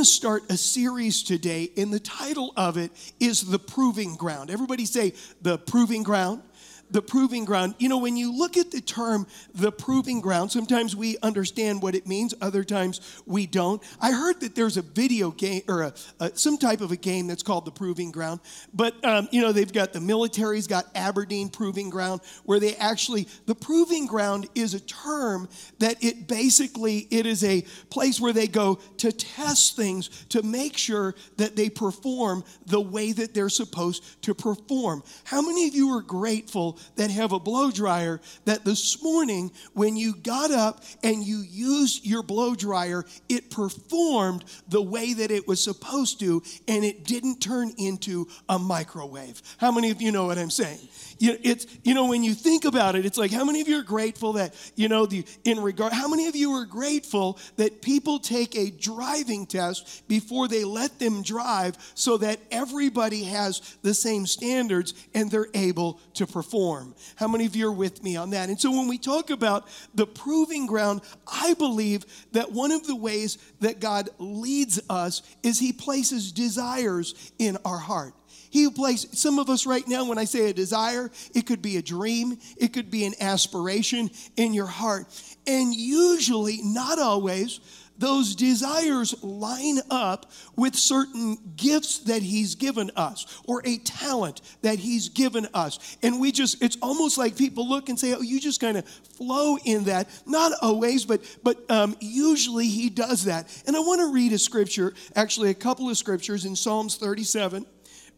To 0.00 0.04
start 0.06 0.50
a 0.50 0.56
series 0.56 1.22
today, 1.22 1.70
and 1.76 1.92
the 1.92 2.00
title 2.00 2.54
of 2.56 2.78
it 2.78 2.90
is 3.20 3.42
The 3.42 3.58
Proving 3.58 4.16
Ground. 4.16 4.50
Everybody 4.50 4.86
say, 4.86 5.12
The 5.42 5.58
Proving 5.58 6.04
Ground 6.04 6.40
the 6.90 7.02
proving 7.02 7.44
ground. 7.44 7.74
You 7.78 7.88
know, 7.88 7.98
when 7.98 8.16
you 8.16 8.36
look 8.36 8.56
at 8.56 8.70
the 8.70 8.80
term 8.80 9.26
the 9.54 9.72
proving 9.72 10.20
ground, 10.20 10.52
sometimes 10.52 10.96
we 10.96 11.18
understand 11.22 11.82
what 11.82 11.94
it 11.94 12.06
means, 12.06 12.34
other 12.40 12.64
times 12.64 13.00
we 13.26 13.46
don't. 13.46 13.82
I 14.00 14.12
heard 14.12 14.40
that 14.40 14.54
there's 14.54 14.76
a 14.76 14.82
video 14.82 15.30
game 15.30 15.62
or 15.68 15.82
a, 15.82 15.94
a, 16.20 16.36
some 16.36 16.58
type 16.58 16.80
of 16.80 16.90
a 16.90 16.96
game 16.96 17.26
that's 17.26 17.42
called 17.42 17.64
the 17.64 17.70
proving 17.70 18.10
ground, 18.10 18.40
but 18.74 19.02
um, 19.04 19.28
you 19.30 19.40
know, 19.40 19.52
they've 19.52 19.72
got 19.72 19.92
the 19.92 20.00
military's 20.00 20.66
got 20.66 20.86
Aberdeen 20.94 21.48
Proving 21.48 21.90
Ground, 21.90 22.20
where 22.44 22.60
they 22.60 22.74
actually, 22.76 23.28
the 23.46 23.54
proving 23.54 24.06
ground 24.06 24.48
is 24.54 24.74
a 24.74 24.80
term 24.80 25.48
that 25.78 26.02
it 26.02 26.26
basically, 26.26 27.06
it 27.10 27.26
is 27.26 27.44
a 27.44 27.62
place 27.90 28.20
where 28.20 28.32
they 28.32 28.46
go 28.46 28.76
to 28.98 29.12
test 29.12 29.76
things 29.76 30.08
to 30.30 30.42
make 30.42 30.76
sure 30.76 31.14
that 31.36 31.56
they 31.56 31.70
perform 31.70 32.44
the 32.66 32.80
way 32.80 33.12
that 33.12 33.34
they're 33.34 33.48
supposed 33.48 34.22
to 34.22 34.34
perform. 34.34 35.02
How 35.24 35.42
many 35.42 35.68
of 35.68 35.74
you 35.74 35.96
are 35.96 36.02
grateful 36.02 36.78
that 36.96 37.10
have 37.10 37.32
a 37.32 37.38
blow 37.38 37.70
dryer 37.70 38.20
that 38.44 38.64
this 38.64 39.02
morning, 39.02 39.50
when 39.74 39.96
you 39.96 40.14
got 40.14 40.50
up 40.50 40.82
and 41.02 41.24
you 41.24 41.38
used 41.38 42.06
your 42.06 42.22
blow 42.22 42.54
dryer, 42.54 43.04
it 43.28 43.50
performed 43.50 44.44
the 44.68 44.82
way 44.82 45.14
that 45.14 45.30
it 45.30 45.46
was 45.46 45.62
supposed 45.62 46.20
to 46.20 46.42
and 46.68 46.84
it 46.84 47.04
didn't 47.04 47.40
turn 47.40 47.72
into 47.78 48.28
a 48.48 48.58
microwave. 48.58 49.42
How 49.58 49.72
many 49.72 49.90
of 49.90 50.00
you 50.00 50.12
know 50.12 50.26
what 50.26 50.38
I'm 50.38 50.50
saying? 50.50 50.88
you 51.20 51.38
it's 51.42 51.66
you 51.84 51.94
know 51.94 52.06
when 52.06 52.24
you 52.24 52.34
think 52.34 52.64
about 52.64 52.96
it, 52.96 53.04
it's 53.04 53.18
like 53.18 53.30
how 53.30 53.44
many 53.44 53.60
of 53.60 53.68
you 53.68 53.78
are 53.78 53.84
grateful 53.84 54.32
that 54.32 54.54
you 54.74 54.88
know 54.88 55.06
the 55.06 55.24
in 55.44 55.60
regard. 55.60 55.92
How 55.92 56.08
many 56.08 56.26
of 56.26 56.34
you 56.34 56.52
are 56.52 56.64
grateful 56.64 57.38
that 57.56 57.82
people 57.82 58.18
take 58.18 58.56
a 58.56 58.70
driving 58.70 59.46
test 59.46 60.08
before 60.08 60.48
they 60.48 60.64
let 60.64 60.98
them 60.98 61.22
drive, 61.22 61.76
so 61.94 62.16
that 62.16 62.40
everybody 62.50 63.24
has 63.24 63.76
the 63.82 63.94
same 63.94 64.26
standards 64.26 64.94
and 65.14 65.30
they're 65.30 65.48
able 65.54 66.00
to 66.14 66.26
perform? 66.26 66.69
How 67.16 67.28
many 67.28 67.46
of 67.46 67.56
you 67.56 67.68
are 67.68 67.72
with 67.72 68.02
me 68.02 68.16
on 68.16 68.30
that? 68.30 68.48
And 68.48 68.60
so 68.60 68.70
when 68.70 68.88
we 68.88 68.98
talk 68.98 69.30
about 69.30 69.68
the 69.94 70.06
proving 70.06 70.66
ground, 70.66 71.02
I 71.26 71.54
believe 71.54 72.04
that 72.32 72.52
one 72.52 72.72
of 72.72 72.86
the 72.86 72.96
ways 72.96 73.38
that 73.60 73.80
God 73.80 74.08
leads 74.18 74.80
us 74.88 75.22
is 75.42 75.58
He 75.58 75.72
places 75.72 76.32
desires 76.32 77.32
in 77.38 77.58
our 77.64 77.78
heart. 77.78 78.14
He 78.50 78.64
who 78.64 78.72
placed 78.72 79.16
some 79.16 79.38
of 79.38 79.48
us 79.48 79.64
right 79.64 79.86
now, 79.86 80.04
when 80.04 80.18
I 80.18 80.24
say 80.24 80.50
a 80.50 80.52
desire, 80.52 81.10
it 81.34 81.46
could 81.46 81.62
be 81.62 81.76
a 81.76 81.82
dream, 81.82 82.38
it 82.56 82.72
could 82.72 82.90
be 82.90 83.04
an 83.04 83.14
aspiration 83.20 84.10
in 84.36 84.52
your 84.52 84.66
heart. 84.66 85.06
And 85.46 85.72
usually, 85.74 86.60
not 86.62 86.98
always, 86.98 87.60
those 88.00 88.34
desires 88.34 89.22
line 89.22 89.78
up 89.90 90.30
with 90.56 90.74
certain 90.74 91.38
gifts 91.56 91.98
that 92.00 92.22
he's 92.22 92.54
given 92.54 92.90
us 92.96 93.40
or 93.46 93.62
a 93.64 93.78
talent 93.78 94.40
that 94.62 94.78
he's 94.78 95.08
given 95.08 95.46
us. 95.54 95.96
And 96.02 96.20
we 96.20 96.32
just, 96.32 96.62
it's 96.62 96.78
almost 96.82 97.18
like 97.18 97.36
people 97.36 97.68
look 97.68 97.88
and 97.88 97.98
say, 97.98 98.14
oh, 98.14 98.22
you 98.22 98.40
just 98.40 98.60
kind 98.60 98.76
of 98.76 98.88
flow 98.88 99.58
in 99.64 99.84
that. 99.84 100.08
Not 100.26 100.52
always, 100.62 101.04
but, 101.04 101.20
but 101.42 101.70
um, 101.70 101.96
usually 102.00 102.66
he 102.66 102.90
does 102.90 103.24
that. 103.24 103.62
And 103.66 103.76
I 103.76 103.80
want 103.80 104.00
to 104.00 104.12
read 104.12 104.32
a 104.32 104.38
scripture, 104.38 104.94
actually, 105.14 105.50
a 105.50 105.54
couple 105.54 105.88
of 105.88 105.96
scriptures 105.96 106.44
in 106.44 106.56
Psalms 106.56 106.96
37 106.96 107.66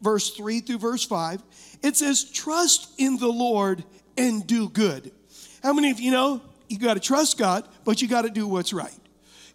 verse 0.00 0.30
3 0.30 0.60
through 0.60 0.78
verse 0.78 1.04
5, 1.04 1.42
it 1.82 1.96
says, 1.96 2.24
Trust 2.24 2.90
in 2.98 3.18
the 3.18 3.28
Lord 3.28 3.84
and 4.18 4.46
do 4.46 4.68
good. 4.68 5.12
How 5.62 5.72
many 5.72 5.90
of 5.90 6.00
you 6.00 6.10
know 6.10 6.42
you 6.68 6.78
got 6.78 6.94
to 6.94 7.00
trust 7.00 7.38
God, 7.38 7.66
but 7.84 8.02
you 8.02 8.08
got 8.08 8.22
to 8.22 8.30
do 8.30 8.46
what's 8.46 8.72
right? 8.72 8.92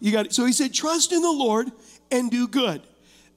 You 0.00 0.12
got 0.12 0.26
it. 0.26 0.32
so 0.32 0.44
he 0.44 0.52
said, 0.52 0.72
Trust 0.72 1.12
in 1.12 1.22
the 1.22 1.30
Lord 1.30 1.70
and 2.10 2.30
do 2.30 2.48
good. 2.48 2.82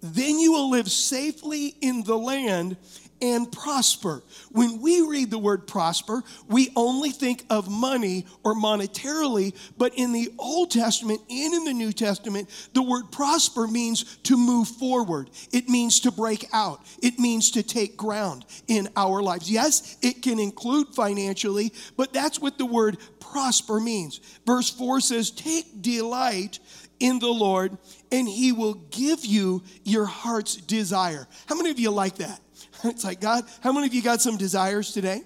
Then 0.01 0.39
you 0.39 0.51
will 0.51 0.69
live 0.69 0.89
safely 0.89 1.75
in 1.81 2.03
the 2.03 2.17
land 2.17 2.77
and 3.21 3.51
prosper. 3.51 4.23
When 4.51 4.81
we 4.81 5.01
read 5.01 5.29
the 5.29 5.37
word 5.37 5.67
prosper, 5.67 6.23
we 6.47 6.71
only 6.75 7.11
think 7.11 7.45
of 7.49 7.69
money 7.69 8.25
or 8.43 8.55
monetarily, 8.55 9.55
but 9.77 9.93
in 9.95 10.11
the 10.11 10.33
Old 10.39 10.71
Testament 10.71 11.21
and 11.29 11.53
in 11.53 11.63
the 11.65 11.73
New 11.73 11.93
Testament, 11.93 12.49
the 12.73 12.81
word 12.81 13.11
prosper 13.11 13.67
means 13.67 14.17
to 14.23 14.37
move 14.37 14.67
forward. 14.67 15.29
It 15.51 15.69
means 15.69 15.99
to 16.01 16.11
break 16.11 16.47
out. 16.51 16.81
It 17.01 17.19
means 17.19 17.51
to 17.51 17.63
take 17.63 17.95
ground 17.95 18.45
in 18.67 18.89
our 18.95 19.21
lives. 19.21 19.51
Yes, 19.51 19.97
it 20.01 20.23
can 20.23 20.39
include 20.39 20.87
financially, 20.89 21.71
but 21.95 22.13
that's 22.13 22.39
what 22.39 22.57
the 22.57 22.65
word 22.65 22.97
prosper 23.31 23.79
means. 23.79 24.19
Verse 24.45 24.69
4 24.69 24.99
says, 24.99 25.31
Take 25.31 25.81
delight 25.81 26.59
in 26.99 27.19
the 27.19 27.27
Lord, 27.27 27.77
and 28.11 28.27
he 28.27 28.51
will 28.51 28.75
give 28.75 29.25
you 29.25 29.63
your 29.83 30.05
heart's 30.05 30.55
desire. 30.55 31.27
How 31.47 31.55
many 31.55 31.71
of 31.71 31.79
you 31.79 31.91
like 31.91 32.17
that? 32.17 32.39
It's 32.83 33.03
like, 33.03 33.21
God, 33.21 33.43
how 33.61 33.71
many 33.71 33.85
of 33.85 33.93
you 33.93 34.01
got 34.01 34.21
some 34.21 34.37
desires 34.37 34.91
today? 34.91 35.21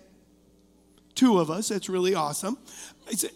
Two 1.13 1.39
of 1.39 1.49
us. 1.49 1.69
That's 1.69 1.87
really 1.87 2.13
awesome. 2.13 2.57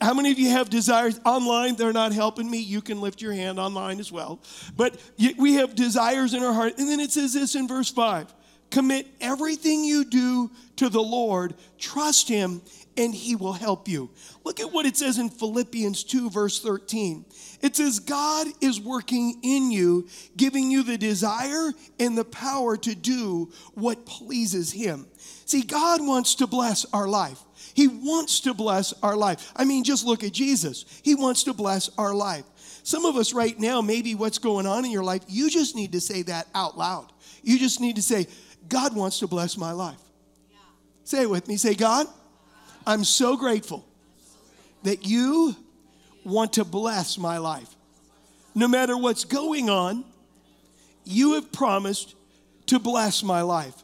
How 0.02 0.14
many 0.14 0.32
of 0.32 0.38
you 0.38 0.50
have 0.50 0.70
desires 0.70 1.20
online? 1.26 1.76
They're 1.76 1.94
not 1.94 2.12
helping 2.12 2.50
me. 2.50 2.60
You 2.60 2.82
can 2.82 3.00
lift 3.00 3.22
your 3.22 3.32
hand 3.32 3.60
online 3.60 4.00
as 4.00 4.12
well. 4.12 4.42
But 4.76 5.00
we 5.38 5.54
have 5.54 5.76
desires 5.76 6.34
in 6.34 6.44
our 6.44 6.52
heart. 6.54 6.78
And 6.78 6.90
then 6.90 7.00
it 7.00 7.12
says 7.12 7.34
this 7.34 7.56
in 7.56 7.68
verse 7.68 7.90
5 7.90 8.34
Commit 8.70 9.08
everything 9.20 9.84
you 9.84 10.06
do 10.06 10.52
to 10.76 10.90
the 10.90 11.02
Lord, 11.02 11.56
trust 11.78 12.28
Him, 12.28 12.62
and 12.98 13.14
He 13.14 13.36
will 13.36 13.54
help 13.54 13.88
you. 13.88 14.10
Look 14.44 14.60
at 14.60 14.72
what 14.72 14.86
it 14.86 14.98
says 14.98 15.18
in 15.18 15.30
Philippians 15.30 16.04
2, 16.04 16.30
verse 16.30 16.62
13. 16.62 17.26
It 17.62 17.76
says, 17.76 18.00
God 18.00 18.48
is 18.62 18.80
working 18.80 19.40
in 19.44 19.72
you, 19.72 20.08
giving 20.38 20.72
you 20.72 20.84
the 20.84 20.98
desire 20.98 21.72
and 22.00 22.18
the 22.18 22.26
power 22.26 22.78
to 22.78 22.96
do 22.96 23.52
what 23.74 24.06
pleases 24.06 24.72
Him. 24.72 25.08
See, 25.46 25.62
God 25.62 26.06
wants 26.06 26.36
to 26.36 26.48
bless 26.48 26.86
our 26.94 27.08
life. 27.08 27.40
He 27.74 27.88
wants 27.88 28.42
to 28.42 28.54
bless 28.54 28.94
our 29.02 29.16
life. 29.16 29.52
I 29.56 29.66
mean, 29.66 29.84
just 29.84 30.06
look 30.06 30.24
at 30.24 30.34
Jesus. 30.34 30.86
He 31.04 31.16
wants 31.16 31.44
to 31.44 31.54
bless 31.54 31.90
our 31.98 32.14
life. 32.14 32.46
Some 32.84 33.06
of 33.06 33.16
us 33.16 33.34
right 33.34 33.58
now, 33.60 33.82
maybe 33.82 34.16
what's 34.16 34.38
going 34.38 34.66
on 34.66 34.86
in 34.86 34.92
your 34.92 35.04
life, 35.04 35.24
you 35.28 35.50
just 35.50 35.76
need 35.76 35.92
to 35.92 36.02
say 36.02 36.24
that 36.24 36.48
out 36.56 36.78
loud. 36.78 37.12
You 37.44 37.60
just 37.60 37.80
need 37.80 37.96
to 37.98 38.02
say, 38.02 38.28
God 38.68 38.96
wants 38.96 39.20
to 39.20 39.28
bless 39.28 39.58
my 39.58 39.72
life. 39.72 40.00
Yeah. 40.50 40.58
Say 41.04 41.22
it 41.24 41.30
with 41.30 41.48
me. 41.48 41.58
Say, 41.58 41.74
God, 41.76 42.08
I'm 42.90 43.04
so 43.04 43.38
grateful 43.38 43.86
that 44.82 45.06
you 45.06 45.56
want 46.26 46.54
to 46.54 46.66
bless 46.66 47.20
my 47.20 47.38
life. 47.38 47.70
No 48.56 48.68
matter 48.68 48.98
what's 48.98 49.26
going 49.26 49.70
on, 49.70 50.04
you 51.06 51.36
have 51.36 51.52
promised 51.52 52.16
to 52.66 52.80
bless 52.80 53.22
my 53.22 53.44
life. 53.44 53.76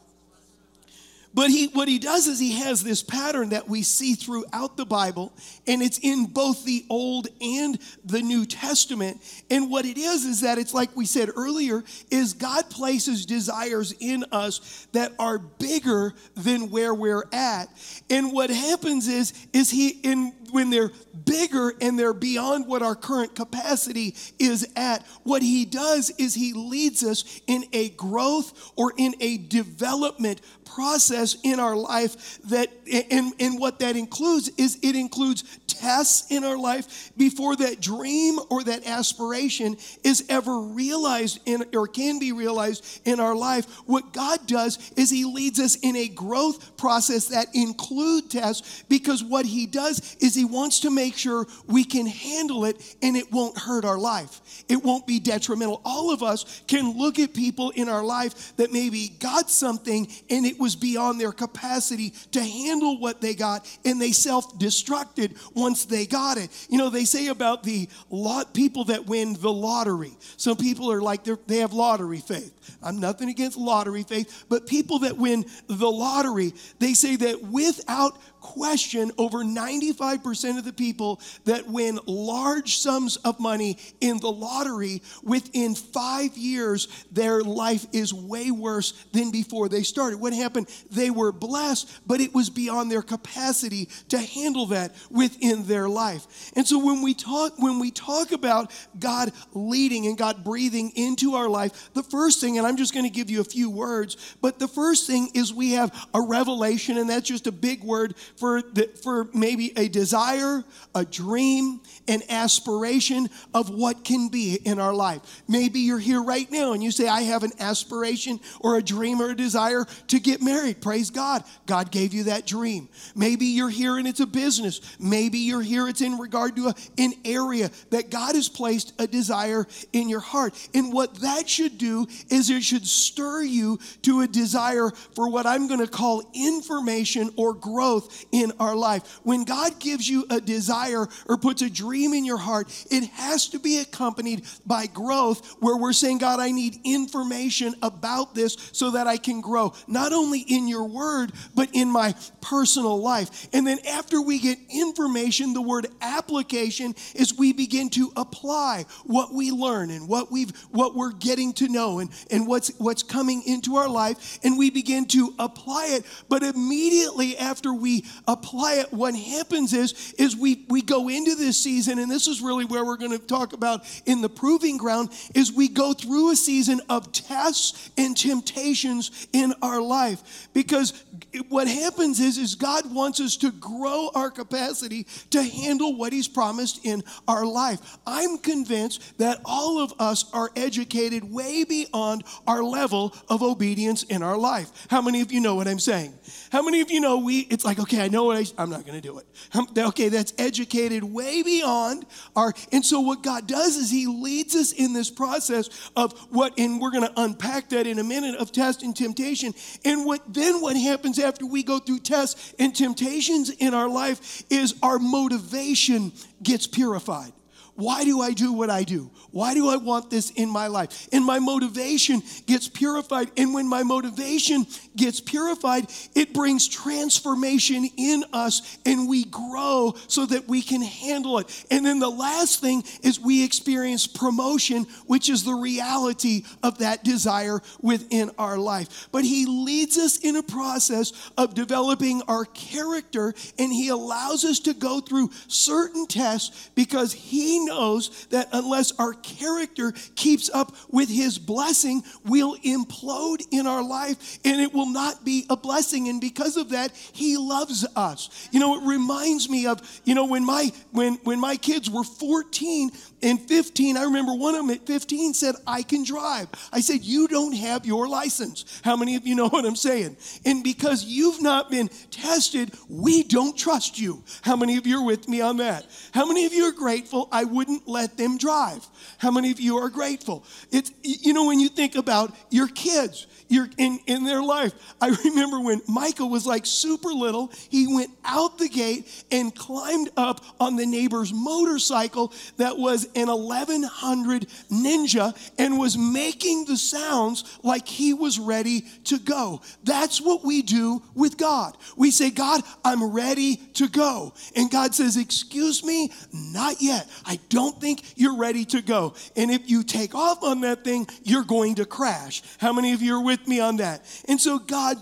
But 1.36 1.50
he, 1.50 1.68
what 1.68 1.90
he 1.90 2.00
does 2.00 2.28
is 2.28 2.40
he 2.40 2.54
has 2.60 2.82
this 2.82 3.04
pattern 3.04 3.50
that 3.50 3.68
we 3.68 3.84
see 3.84 4.14
throughout 4.14 4.78
the 4.78 4.86
Bible, 4.86 5.34
and 5.68 5.84
it's 5.84 6.00
in 6.00 6.28
both 6.28 6.64
the 6.64 6.86
Old 6.90 7.28
and 7.42 7.78
the 8.06 8.22
New 8.22 8.46
Testament. 8.46 9.22
And 9.52 9.70
what 9.70 9.86
it 9.86 9.98
is 9.98 10.24
is 10.24 10.42
that 10.42 10.58
it's 10.58 10.74
like 10.74 10.96
we 10.96 11.06
said 11.06 11.30
earlier, 11.36 11.84
is 12.10 12.34
God 12.34 12.70
places 12.70 13.26
desires 13.26 13.94
in 14.00 14.24
us 14.32 14.88
that 14.94 15.12
are 15.20 15.38
bigger 15.38 16.14
than 16.36 16.70
where 16.70 16.94
we're 16.94 17.26
at. 17.34 17.68
And 18.10 18.32
what 18.32 18.50
happens 18.50 19.10
is, 19.10 19.34
is 19.52 19.70
he 19.70 19.90
in 19.90 20.32
when 20.52 20.70
they're 20.70 20.92
bigger 21.26 21.74
and 21.82 22.00
they're 22.00 22.14
beyond 22.14 22.66
what 22.66 22.82
our 22.82 22.96
current 22.96 23.36
capacity 23.36 24.16
is 24.40 24.66
at, 24.78 25.06
what 25.24 25.42
he 25.42 25.66
does 25.66 26.12
is 26.18 26.34
he 26.34 26.54
leads 26.54 27.04
us 27.04 27.42
in 27.46 27.66
a 27.74 27.90
growth 27.90 28.72
or 28.78 28.94
in 28.96 29.14
a 29.20 29.38
development 29.38 30.40
process 30.76 31.38
in 31.44 31.60
our 31.60 31.76
life 31.76 32.40
that 32.44 32.70
and, 33.10 33.34
and 33.40 33.60
what 33.60 33.80
that 33.80 33.96
includes 33.96 34.50
is 34.58 34.78
it 34.84 34.96
includes 34.96 35.44
tests 35.68 36.30
in 36.32 36.44
our 36.44 36.58
life 36.58 37.12
before 37.18 37.56
that 37.56 37.80
dream 37.80 38.38
or 38.50 38.64
that 38.64 38.86
aspiration 38.86 39.78
is 40.04 40.26
ever 40.30 40.60
realized 40.60 41.40
in 41.46 41.64
or 41.74 41.88
can 41.88 42.20
be 42.20 42.32
realized 42.32 43.02
in 43.06 43.20
our 43.20 43.36
life 43.36 43.66
what 43.86 44.12
god 44.12 44.46
does 44.48 44.92
is 44.98 45.10
he 45.10 45.24
leads 45.24 45.60
us 45.60 45.78
in 45.82 45.96
a 45.96 46.08
growth 46.10 46.76
process 46.78 47.28
that 47.28 47.48
include 47.54 48.30
tests 48.30 48.84
because 48.90 49.24
what 49.24 49.46
he 49.46 49.66
does 49.66 50.16
is 50.20 50.34
he 50.36 50.46
wants 50.46 50.80
to 50.82 50.90
make 50.90 51.16
sure 51.16 51.46
we 51.68 51.84
can 51.84 52.06
handle 52.06 52.66
it 52.66 52.96
and 53.02 53.16
it 53.16 53.32
won't 53.32 53.58
hurt 53.58 53.86
our 53.86 53.98
life. 53.98 54.42
It 54.68 54.84
won't 54.84 55.06
be 55.06 55.20
detrimental. 55.20 55.82
All 55.86 56.12
of 56.12 56.24
us 56.24 56.64
can 56.68 56.98
look 56.98 57.20
at 57.20 57.34
people 57.34 57.72
in 57.72 57.90
our 57.90 58.04
life 58.04 58.56
that 58.58 58.72
maybe 58.72 59.10
got 59.20 59.50
something 59.50 60.08
and 60.30 60.46
it 60.46 60.60
was 60.60 60.65
beyond 60.74 61.20
their 61.20 61.34
capacity 61.34 62.14
to 62.32 62.42
handle 62.42 62.98
what 62.98 63.20
they 63.20 63.36
got 63.36 63.68
and 63.84 64.02
they 64.02 64.14
self 64.14 64.58
destructed 64.58 65.38
once 65.54 65.84
they 65.84 66.06
got 66.06 66.38
it. 66.38 66.50
You 66.70 66.78
know, 66.78 66.90
they 66.90 67.04
say 67.04 67.28
about 67.28 67.64
the 67.64 67.90
lot 68.10 68.54
people 68.54 68.86
that 68.86 69.06
win 69.06 69.34
the 69.34 69.52
lottery. 69.52 70.14
Some 70.38 70.56
people 70.56 70.90
are 70.92 71.02
like 71.02 71.26
they 71.48 71.58
have 71.58 71.74
lottery 71.74 72.20
faith. 72.20 72.54
I'm 72.82 73.00
nothing 73.00 73.30
against 73.30 73.58
lottery 73.58 74.04
faith, 74.04 74.46
but 74.48 74.68
people 74.68 75.00
that 75.00 75.18
win 75.18 75.46
the 75.68 75.92
lottery, 75.92 76.54
they 76.80 76.94
say 76.94 77.18
that 77.18 77.44
without 77.44 78.18
question, 78.46 79.12
over 79.18 79.40
95% 79.40 80.60
of 80.60 80.66
the 80.66 80.72
people 80.72 81.20
that 81.46 81.68
win 81.68 82.00
large 82.06 82.78
sums 82.78 83.18
of 83.18 83.40
money 83.40 83.78
in 84.02 84.20
the 84.20 84.32
lottery, 84.32 85.02
within 85.24 85.74
five 85.74 86.38
years, 86.38 86.88
their 87.12 87.42
life 87.42 87.86
is 87.92 88.14
way 88.14 88.52
worse 88.52 88.92
than 89.14 89.32
before 89.32 89.68
they 89.68 89.82
started. 89.82 90.20
What 90.20 90.34
happened? 90.34 90.68
They 90.92 91.10
were 91.10 91.32
blessed, 91.32 91.92
but 92.06 92.22
it 92.22 92.36
was 92.36 92.52
beyond 92.52 92.92
their 92.92 93.02
capacity 93.02 93.90
to 94.10 94.20
handle 94.20 94.68
that 94.68 94.96
within 95.10 95.64
their 95.66 95.90
life. 95.90 96.52
And 96.56 96.68
so 96.68 96.78
when 96.78 97.02
we 97.02 97.16
talk, 97.16 97.58
when 97.58 97.80
we 97.80 97.90
talk 97.90 98.32
about 98.32 98.72
God 99.00 99.32
leading 99.54 100.06
and 100.06 100.18
God 100.18 100.44
breathing 100.44 100.92
into 100.96 101.34
our 101.34 101.50
life, 101.50 101.90
the 101.94 102.04
first 102.04 102.40
thing, 102.42 102.60
and 102.60 102.68
I'm 102.68 102.78
just 102.78 102.94
going 102.94 103.06
to 103.06 103.12
give 103.12 103.32
you 103.32 103.42
a 103.42 103.46
few 103.46 103.72
words, 103.72 104.36
but 104.40 104.60
the 104.60 104.68
first 104.68 105.08
thing 105.08 105.30
is 105.34 105.52
we 105.52 105.72
have 105.72 105.92
a 106.14 106.22
revelation, 106.22 106.98
and 106.98 107.10
that's 107.10 107.28
just 107.28 107.48
a 107.48 107.52
big 107.52 107.84
word 107.84 108.14
for, 108.38 108.62
the, 108.62 108.90
for 109.02 109.30
maybe 109.34 109.72
a 109.78 109.88
desire, 109.88 110.64
a 110.94 111.06
dream, 111.06 111.82
an 112.08 112.22
aspiration 112.30 113.30
of 113.54 113.70
what 113.70 114.04
can 114.04 114.30
be 114.30 114.56
in 114.56 114.80
our 114.80 114.94
life. 114.94 115.44
Maybe 115.48 115.82
you're 115.82 116.00
here 116.00 116.22
right 116.22 116.50
now 116.52 116.74
and 116.74 116.84
you 116.84 116.92
say, 116.92 117.08
I 117.08 117.22
have 117.22 117.44
an 117.44 117.52
aspiration 117.60 118.40
or 118.60 118.78
a 118.78 118.84
dream 118.84 119.22
or 119.22 119.32
a 119.32 119.36
desire 119.36 119.86
to 120.08 120.20
get 120.20 120.42
married. 120.42 120.82
Praise 120.82 121.10
God. 121.10 121.44
God 121.66 121.92
gave 121.92 122.14
you 122.14 122.24
that 122.24 122.46
dream. 122.46 122.90
Maybe 123.16 123.46
you're 123.46 123.70
here 123.70 123.98
and 123.98 124.08
it's 124.08 124.20
a 124.20 124.28
business. 124.28 124.82
Maybe 125.00 125.40
you're 125.40 125.62
here, 125.62 125.88
it's 125.88 126.02
in 126.02 126.18
regard 126.18 126.56
to 126.58 126.68
a, 126.68 126.76
an 126.98 127.14
area 127.24 127.72
that 127.92 128.10
God 128.10 128.36
has 128.36 128.50
placed 128.50 128.94
a 129.00 129.08
desire 129.08 129.66
in 129.94 130.10
your 130.10 130.20
heart. 130.20 130.54
And 130.74 130.92
what 130.92 131.16
that 131.22 131.50
should 131.50 131.78
do 131.78 132.08
is 132.30 132.50
it 132.50 132.64
should 132.64 132.86
stir 132.86 133.44
you 133.44 133.80
to 134.04 134.22
a 134.22 134.28
desire 134.28 134.92
for 135.16 135.30
what 135.30 135.46
I'm 135.46 135.68
going 135.68 135.80
to 135.80 135.88
call 135.88 136.30
information 136.34 137.32
or 137.38 137.54
growth 137.54 138.25
in 138.32 138.52
our 138.60 138.76
life. 138.76 139.20
When 139.24 139.44
God 139.44 139.80
gives 139.80 140.08
you 140.08 140.26
a 140.30 140.42
desire 140.42 141.08
or 141.28 141.38
puts 141.38 141.62
a 141.62 141.70
dream 141.70 142.14
in 142.14 142.26
your 142.26 142.38
heart, 142.38 142.68
it 142.92 143.06
has 143.12 143.50
to 143.50 143.60
be 143.60 143.80
accompanied 143.80 144.44
by 144.66 144.88
growth 144.88 145.56
where 145.60 145.78
we're 145.78 145.94
saying, 145.94 146.20
God, 146.20 146.40
I 146.40 146.52
need 146.52 146.80
information 146.84 147.76
about 147.82 148.36
this 148.36 148.58
so 148.72 148.92
that 148.92 149.08
I 149.08 149.18
can 149.18 149.42
grow, 149.42 149.74
not 149.88 150.14
only 150.14 150.40
in 150.40 150.68
your 150.68 150.86
word, 150.86 151.32
but 151.54 151.70
in 151.74 151.90
my 151.90 152.16
personal 152.42 153.02
life. 153.02 153.48
And 153.54 153.66
then 153.66 153.80
after 153.88 154.22
we 154.22 154.40
get 154.40 154.58
information, 154.70 155.54
the 155.54 155.62
word 155.62 155.88
application 156.02 156.94
is 157.14 157.38
we 157.38 157.54
begin 157.54 157.90
to 157.92 158.12
apply 158.16 158.86
what 159.06 159.34
we 159.34 159.52
learn 159.52 159.90
and 159.90 160.08
what 160.08 160.32
we've 160.32 160.52
what 160.72 160.96
we're 160.96 161.12
getting 161.12 161.54
to 161.54 161.68
know 161.68 162.00
and, 162.00 162.10
and 162.32 162.48
what's 162.48 162.70
what's 162.80 163.04
coming 163.04 163.44
into 163.46 163.76
our 163.76 163.90
life, 163.90 164.40
and 164.44 164.58
we 164.58 164.70
begin 164.70 165.06
to 165.08 165.34
apply 165.40 165.88
it. 165.92 166.06
But 166.30 166.44
immediately 166.44 167.38
after 167.38 167.74
we 167.74 168.06
apply 168.28 168.76
it, 168.76 168.94
what 168.94 169.16
happens 169.16 169.74
is, 169.74 170.14
is 170.18 170.36
we, 170.36 170.66
we 170.70 170.82
go 170.82 171.10
into 171.10 171.36
this 171.36 171.62
season, 171.62 172.00
and 172.00 172.12
this 172.12 172.28
is 172.28 172.42
really 172.42 172.66
where 172.66 172.86
we're 172.86 172.98
going 172.98 173.12
to 173.12 173.20
talk 173.20 173.54
about 173.54 173.82
in 174.06 174.22
the 174.22 174.30
proving 174.30 174.78
ground, 174.78 175.10
is 175.34 175.52
we 175.52 175.68
go 175.68 175.94
through 175.94 176.32
a 176.32 176.36
season 176.36 176.82
of 176.90 177.12
tests 177.12 177.90
and 177.98 178.16
temptations 178.16 179.28
in 179.34 179.54
our 179.62 179.82
life. 179.82 180.50
Because 180.54 181.04
what 181.50 181.68
happens 181.68 182.20
is, 182.20 182.38
is 182.38 182.56
God 182.56 182.94
wants 182.94 183.20
us 183.20 183.38
to 183.38 183.52
grow 183.52 184.10
our 184.16 184.32
capacity 184.32 185.06
to 185.32 185.42
handle 185.42 185.98
what 185.98 186.14
He's 186.14 186.28
promised 186.28 186.86
in 186.86 187.04
our 187.28 187.46
life. 187.46 187.80
I'm 188.06 188.38
convinced 188.38 189.18
that 189.18 189.42
all 189.46 189.80
of 189.80 189.94
us 190.00 190.32
are 190.34 190.50
educated 190.56 191.24
way 191.32 191.64
beyond 191.64 192.24
our 192.48 192.64
level 192.64 193.14
of 193.30 193.42
obedience 193.42 194.04
in 194.04 194.24
our 194.24 194.38
life. 194.38 194.88
How 194.90 195.02
many 195.02 195.22
of 195.22 195.32
you 195.32 195.42
know 195.42 195.56
what 195.56 195.68
I'm 195.68 195.80
saying? 195.80 196.14
How 196.52 196.62
many 196.62 196.82
of 196.82 196.92
you 196.92 197.00
know 197.00 197.18
we, 197.20 197.40
it's 197.50 197.66
like, 197.66 197.80
okay, 197.80 197.95
I 198.00 198.08
know 198.08 198.26
what 198.26 198.38
I, 198.38 198.46
I'm 198.62 198.70
not 198.70 198.86
going 198.86 199.00
to 199.00 199.08
do 199.08 199.20
it. 199.20 199.26
Um, 199.54 199.68
okay, 199.76 200.10
that's 200.10 200.34
educated 200.38 201.04
way 201.04 201.44
beyond 201.44 202.06
our, 202.36 202.54
and 202.72 202.86
so 202.86 203.00
what 203.00 203.24
God 203.24 203.48
does 203.48 203.76
is 203.76 203.90
He 203.90 204.08
leads 204.08 204.56
us 204.56 204.72
in 204.72 204.94
this 204.94 205.10
process 205.10 205.70
of 205.96 206.14
what, 206.30 206.58
and 206.58 206.80
we're 206.82 206.92
going 206.92 207.08
to 207.08 207.14
unpack 207.18 207.70
that 207.70 207.88
in 207.88 208.00
a 208.00 208.04
minute, 208.04 208.36
of 208.36 208.52
test 208.52 208.84
and 208.84 208.96
temptation. 208.96 209.54
And 209.84 210.06
what 210.06 210.22
then 210.34 210.62
what 210.62 210.76
happens 210.76 211.20
after 211.20 211.46
we 211.46 211.64
go 211.64 211.80
through 211.80 212.00
tests 212.00 212.54
and 212.60 212.76
temptations 212.76 213.50
in 213.50 213.74
our 213.74 213.90
life 213.90 214.44
is 214.50 214.76
our 214.82 215.00
motivation 215.00 216.12
gets 216.42 216.68
purified. 216.68 217.32
Why 217.76 218.06
do 218.06 218.22
I 218.22 218.32
do 218.32 218.54
what 218.54 218.70
I 218.70 218.84
do? 218.84 219.12
Why 219.32 219.54
do 219.54 219.68
I 219.68 219.76
want 219.76 220.10
this 220.10 220.30
in 220.32 220.50
my 220.50 220.68
life? 220.68 221.10
And 221.12 221.26
my 221.26 221.40
motivation 221.40 222.24
gets 222.46 222.70
purified. 222.70 223.30
And 223.36 223.54
when 223.54 223.68
my 223.68 223.84
motivation 223.84 224.66
gets 224.96 225.20
purified, 225.20 225.88
it 226.16 226.34
brings 226.34 226.70
transformation 226.70 227.90
in 227.98 228.24
us 228.32 228.78
and 228.86 229.10
we 229.10 229.26
grow 229.26 229.94
so 230.08 230.26
that 230.26 230.48
we 230.48 230.62
can 230.62 230.82
handle 230.82 231.38
it. 231.40 231.66
And 231.70 231.86
then 231.86 232.00
the 232.00 232.10
last 232.10 232.62
thing 232.62 232.84
is 233.04 233.20
we 233.20 233.44
experience 233.44 234.08
promotion, 234.08 234.86
which 235.06 235.30
is 235.30 235.44
the 235.44 235.54
reality 235.54 236.44
of 236.64 236.78
that 236.78 237.04
desire 237.04 237.60
within 237.82 238.32
our 238.38 238.58
life. 238.58 239.10
But 239.12 239.26
He 239.26 239.46
leads 239.46 239.98
us 239.98 240.18
in 240.18 240.38
a 240.38 240.44
process 240.44 241.12
of 241.38 241.56
developing 241.56 242.22
our 242.30 242.46
character 242.46 243.34
and 243.60 243.74
He 243.74 243.90
allows 243.90 244.46
us 244.46 244.60
to 244.62 244.74
go 244.74 245.02
through 245.02 245.32
certain 245.50 246.08
tests 246.08 246.70
because 246.74 247.12
He 247.12 247.65
knows 247.66 248.26
that 248.28 248.48
unless 248.54 248.98
our 249.00 249.14
character 249.14 249.94
keeps 250.16 250.50
up 250.54 250.76
with 250.90 251.10
his 251.10 251.38
blessing, 251.40 252.04
we'll 252.24 252.56
implode 252.58 253.46
in 253.52 253.68
our 253.68 253.84
life 253.84 254.40
and 254.46 254.62
it 254.62 254.74
will 254.74 254.90
not 254.90 255.26
be 255.26 255.46
a 255.50 255.58
blessing. 255.58 256.08
And 256.10 256.22
because 256.22 256.58
of 256.58 256.70
that, 256.70 256.92
he 257.14 257.38
loves 257.38 257.86
us. 257.96 258.50
You 258.52 258.60
know, 258.60 258.80
it 258.82 258.88
reminds 258.88 259.50
me 259.50 259.68
of, 259.68 259.82
you 260.06 260.16
know, 260.16 260.26
when 260.26 260.46
my 260.46 260.72
when 260.92 261.16
when 261.24 261.40
my 261.40 261.56
kids 261.56 261.90
were 261.90 262.04
14 262.04 262.92
and 263.22 263.42
15, 263.42 263.98
I 263.98 264.04
remember 264.04 264.36
one 264.36 264.54
of 264.56 264.62
them 264.62 264.70
at 264.70 264.86
15 264.86 265.34
said, 265.34 265.56
I 265.66 265.82
can 265.82 266.04
drive. 266.04 266.48
I 266.72 266.82
said, 266.82 267.04
You 267.04 267.28
don't 267.28 267.54
have 267.54 267.86
your 267.86 268.08
license. 268.08 268.82
How 268.84 268.96
many 268.96 269.16
of 269.16 269.26
you 269.26 269.36
know 269.36 269.50
what 269.50 269.66
I'm 269.66 269.76
saying? 269.76 270.18
And 270.46 270.64
because 270.64 271.06
you've 271.06 271.42
not 271.42 271.72
been 271.72 271.90
tested, 272.12 272.72
we 272.88 273.24
don't 273.24 273.58
trust 273.58 274.00
you. 274.00 274.24
How 274.42 274.56
many 274.56 274.78
of 274.78 274.86
you 274.86 275.00
are 275.00 275.06
with 275.06 275.28
me 275.28 275.42
on 275.42 275.58
that? 275.58 275.86
How 276.14 276.26
many 276.26 276.46
of 276.46 276.54
you 276.54 276.66
are 276.66 276.72
grateful 276.72 277.28
I 277.32 277.44
wouldn't 277.56 277.88
let 277.88 278.18
them 278.18 278.38
drive? 278.38 278.86
How 279.18 279.32
many 279.32 279.52
of 279.52 279.60
you 279.60 279.78
are 279.78 279.90
grateful? 279.90 280.44
It's, 280.72 280.92
you 281.02 281.34
know, 281.34 281.46
when 281.46 281.60
you 281.60 281.70
think 281.70 281.96
about 281.96 282.36
your 282.52 282.68
kids, 282.68 283.28
you're 283.48 283.70
in, 283.78 284.00
in 284.08 284.24
their 284.24 284.42
life. 284.42 284.74
I 285.02 285.10
remember 285.26 285.60
when 285.60 285.82
Michael 285.88 286.30
was 286.30 286.46
like 286.46 286.66
super 286.66 287.10
little, 287.10 287.52
he 287.70 287.94
went 287.94 288.12
out 288.24 288.58
the 288.58 288.70
gate 288.70 289.26
and 289.32 289.54
climbed 289.56 290.10
up 290.18 290.44
on 290.60 290.76
the 290.76 290.86
neighbor's 290.86 291.34
motorcycle 291.34 292.34
that 292.58 292.78
was 292.78 293.06
an 293.16 293.28
1100 293.28 294.48
Ninja 294.72 295.36
and 295.58 295.78
was 295.78 295.98
making 295.98 296.66
the 296.66 296.78
sounds 296.78 297.60
like 297.64 297.88
he 297.88 298.14
was 298.14 298.40
ready 298.40 298.86
to 299.06 299.20
go. 299.20 299.62
That's 299.84 300.22
what 300.22 300.44
we 300.44 300.62
do 300.62 301.02
with 301.14 301.38
God. 301.38 301.78
We 301.96 302.12
say, 302.12 302.32
God, 302.32 302.62
I'm 302.84 303.14
ready 303.14 303.58
to 303.76 303.88
go. 303.88 304.34
And 304.56 304.72
God 304.72 304.96
says, 304.96 305.18
Excuse 305.18 305.84
me, 305.84 306.12
not 306.34 306.82
yet. 306.82 307.08
I 307.26 307.40
don't 307.50 307.80
think 307.80 308.02
you're 308.16 308.38
ready 308.38 308.66
to 308.66 308.82
go. 308.82 309.16
And 309.36 309.52
if 309.52 309.70
you 309.70 309.84
take 309.84 310.16
off 310.16 310.44
on 310.44 310.62
that 310.62 310.84
thing, 310.84 311.08
you're 311.24 311.44
going 311.44 311.76
to 311.76 311.86
crash. 311.86 312.42
How 312.58 312.74
many 312.74 312.94
of 312.94 313.02
you 313.02 313.16
are 313.16 313.24
with 313.24 313.35
with 313.40 313.48
me 313.48 313.60
on 313.60 313.78
that. 313.78 314.02
And 314.28 314.40
so 314.40 314.60
God 314.60 314.98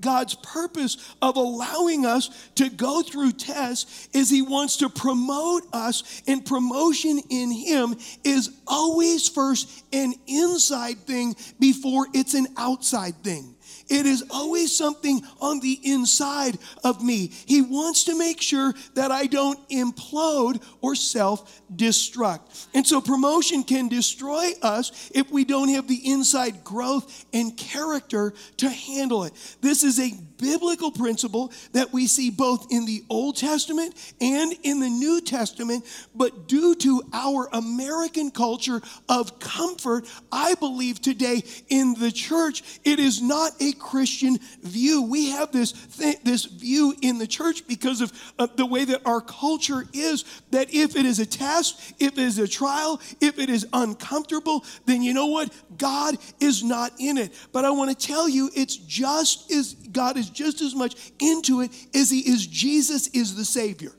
God's 0.00 0.34
purpose 0.36 1.14
of 1.20 1.36
allowing 1.36 2.06
us 2.06 2.30
to 2.56 2.68
go 2.68 3.02
through 3.02 3.32
tests 3.32 4.08
is 4.12 4.30
he 4.30 4.42
wants 4.42 4.76
to 4.78 4.88
promote 4.88 5.62
us 5.72 6.22
and 6.26 6.44
promotion 6.44 7.20
in 7.30 7.50
him 7.50 7.96
is 8.24 8.50
always 8.66 9.28
first 9.28 9.84
an 9.92 10.14
inside 10.26 10.98
thing 10.98 11.34
before 11.58 12.06
it's 12.14 12.34
an 12.34 12.46
outside 12.56 13.14
thing. 13.22 13.55
It 13.88 14.04
is 14.06 14.24
always 14.30 14.76
something 14.76 15.22
on 15.40 15.60
the 15.60 15.78
inside 15.82 16.58
of 16.82 17.02
me. 17.02 17.30
He 17.46 17.62
wants 17.62 18.04
to 18.04 18.18
make 18.18 18.40
sure 18.40 18.74
that 18.94 19.12
I 19.12 19.26
don't 19.26 19.58
implode 19.68 20.62
or 20.80 20.94
self 20.94 21.62
destruct. 21.74 22.66
And 22.74 22.86
so 22.86 23.00
promotion 23.00 23.62
can 23.62 23.88
destroy 23.88 24.52
us 24.62 25.10
if 25.14 25.30
we 25.30 25.44
don't 25.44 25.68
have 25.68 25.86
the 25.86 26.10
inside 26.10 26.64
growth 26.64 27.26
and 27.32 27.56
character 27.56 28.34
to 28.58 28.68
handle 28.68 29.24
it. 29.24 29.32
This 29.60 29.84
is 29.84 30.00
a 30.00 30.12
biblical 30.38 30.90
principle 30.90 31.52
that 31.72 31.92
we 31.92 32.06
see 32.06 32.30
both 32.30 32.66
in 32.70 32.86
the 32.86 33.04
Old 33.08 33.36
Testament 33.36 33.94
and 34.20 34.54
in 34.62 34.80
the 34.80 34.88
New 34.88 35.20
Testament, 35.20 35.84
but 36.14 36.48
due 36.48 36.74
to 36.76 37.02
our 37.12 37.48
American 37.52 38.30
culture 38.30 38.80
of 39.08 39.38
comfort, 39.38 40.06
I 40.30 40.54
believe 40.54 41.00
today 41.00 41.42
in 41.68 41.94
the 41.94 42.12
church, 42.12 42.62
it 42.84 42.98
is 42.98 43.22
not 43.22 43.52
a 43.60 43.72
Christian 43.72 44.38
view. 44.62 45.02
We 45.02 45.30
have 45.30 45.52
this, 45.52 45.72
th- 45.72 46.20
this 46.22 46.44
view 46.44 46.94
in 47.02 47.18
the 47.18 47.26
church 47.26 47.66
because 47.66 48.00
of 48.00 48.12
uh, 48.38 48.46
the 48.54 48.66
way 48.66 48.84
that 48.84 49.02
our 49.06 49.20
culture 49.20 49.84
is 49.92 50.24
that 50.50 50.72
if 50.74 50.96
it 50.96 51.06
is 51.06 51.18
a 51.18 51.26
test, 51.26 51.94
if 51.98 52.12
it 52.12 52.18
is 52.18 52.38
a 52.38 52.48
trial, 52.48 53.00
if 53.20 53.38
it 53.38 53.50
is 53.50 53.66
uncomfortable, 53.72 54.64
then 54.84 55.02
you 55.02 55.14
know 55.14 55.26
what? 55.26 55.52
God 55.78 56.16
is 56.40 56.62
not 56.62 56.92
in 56.98 57.18
it. 57.18 57.32
But 57.52 57.64
I 57.64 57.70
want 57.70 57.98
to 57.98 58.06
tell 58.06 58.28
you, 58.28 58.50
it's 58.54 58.76
just 58.76 59.50
as 59.50 59.74
God 59.96 60.18
is 60.18 60.28
just 60.28 60.60
as 60.60 60.74
much 60.74 60.94
into 61.18 61.62
it 61.62 61.70
as 61.94 62.10
He 62.10 62.20
is 62.20 62.46
Jesus 62.46 63.08
is 63.08 63.34
the 63.34 63.46
Savior. 63.46 63.92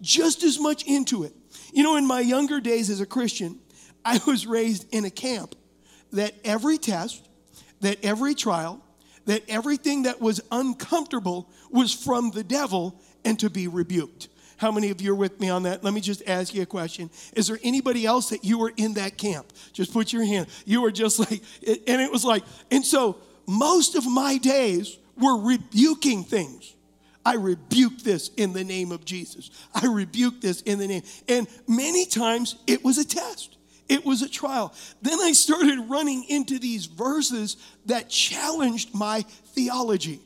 Just 0.00 0.42
as 0.42 0.58
much 0.58 0.84
into 0.86 1.22
it. 1.22 1.32
You 1.72 1.84
know, 1.84 1.94
in 1.96 2.04
my 2.04 2.18
younger 2.18 2.60
days 2.60 2.90
as 2.90 3.00
a 3.00 3.06
Christian, 3.06 3.60
I 4.04 4.20
was 4.26 4.44
raised 4.44 4.92
in 4.92 5.04
a 5.04 5.10
camp 5.10 5.54
that 6.12 6.34
every 6.44 6.78
test, 6.78 7.28
that 7.80 8.04
every 8.04 8.34
trial, 8.34 8.84
that 9.26 9.42
everything 9.48 10.02
that 10.02 10.20
was 10.20 10.40
uncomfortable 10.50 11.48
was 11.70 11.92
from 11.92 12.32
the 12.32 12.42
devil 12.42 13.00
and 13.24 13.38
to 13.38 13.48
be 13.48 13.68
rebuked. 13.68 14.28
How 14.56 14.72
many 14.72 14.90
of 14.90 15.00
you 15.00 15.12
are 15.12 15.16
with 15.16 15.38
me 15.38 15.48
on 15.48 15.62
that? 15.62 15.84
Let 15.84 15.94
me 15.94 16.00
just 16.00 16.22
ask 16.26 16.54
you 16.54 16.62
a 16.62 16.66
question. 16.66 17.08
Is 17.34 17.46
there 17.46 17.58
anybody 17.62 18.04
else 18.04 18.30
that 18.30 18.44
you 18.44 18.58
were 18.58 18.72
in 18.76 18.94
that 18.94 19.16
camp? 19.16 19.46
Just 19.72 19.92
put 19.92 20.12
your 20.12 20.24
hand. 20.24 20.48
You 20.64 20.82
were 20.82 20.90
just 20.90 21.20
like, 21.20 21.42
and 21.66 22.00
it 22.00 22.10
was 22.10 22.24
like, 22.24 22.42
and 22.72 22.84
so 22.84 23.18
most 23.46 23.94
of 23.94 24.06
my 24.06 24.38
days 24.38 24.98
were 25.16 25.38
rebuking 25.38 26.24
things. 26.24 26.74
I 27.24 27.34
rebuke 27.34 27.98
this 27.98 28.28
in 28.36 28.52
the 28.52 28.62
name 28.62 28.92
of 28.92 29.04
Jesus. 29.04 29.50
I 29.74 29.86
rebuke 29.86 30.40
this 30.40 30.60
in 30.62 30.78
the 30.78 30.86
name. 30.86 31.02
And 31.28 31.48
many 31.66 32.06
times 32.06 32.56
it 32.66 32.84
was 32.84 32.98
a 32.98 33.04
test. 33.04 33.56
It 33.88 34.04
was 34.04 34.22
a 34.22 34.28
trial. 34.28 34.74
Then 35.02 35.18
I 35.20 35.32
started 35.32 35.78
running 35.88 36.24
into 36.28 36.58
these 36.58 36.86
verses 36.86 37.56
that 37.86 38.08
challenged 38.08 38.94
my 38.94 39.22
theology. 39.54 40.20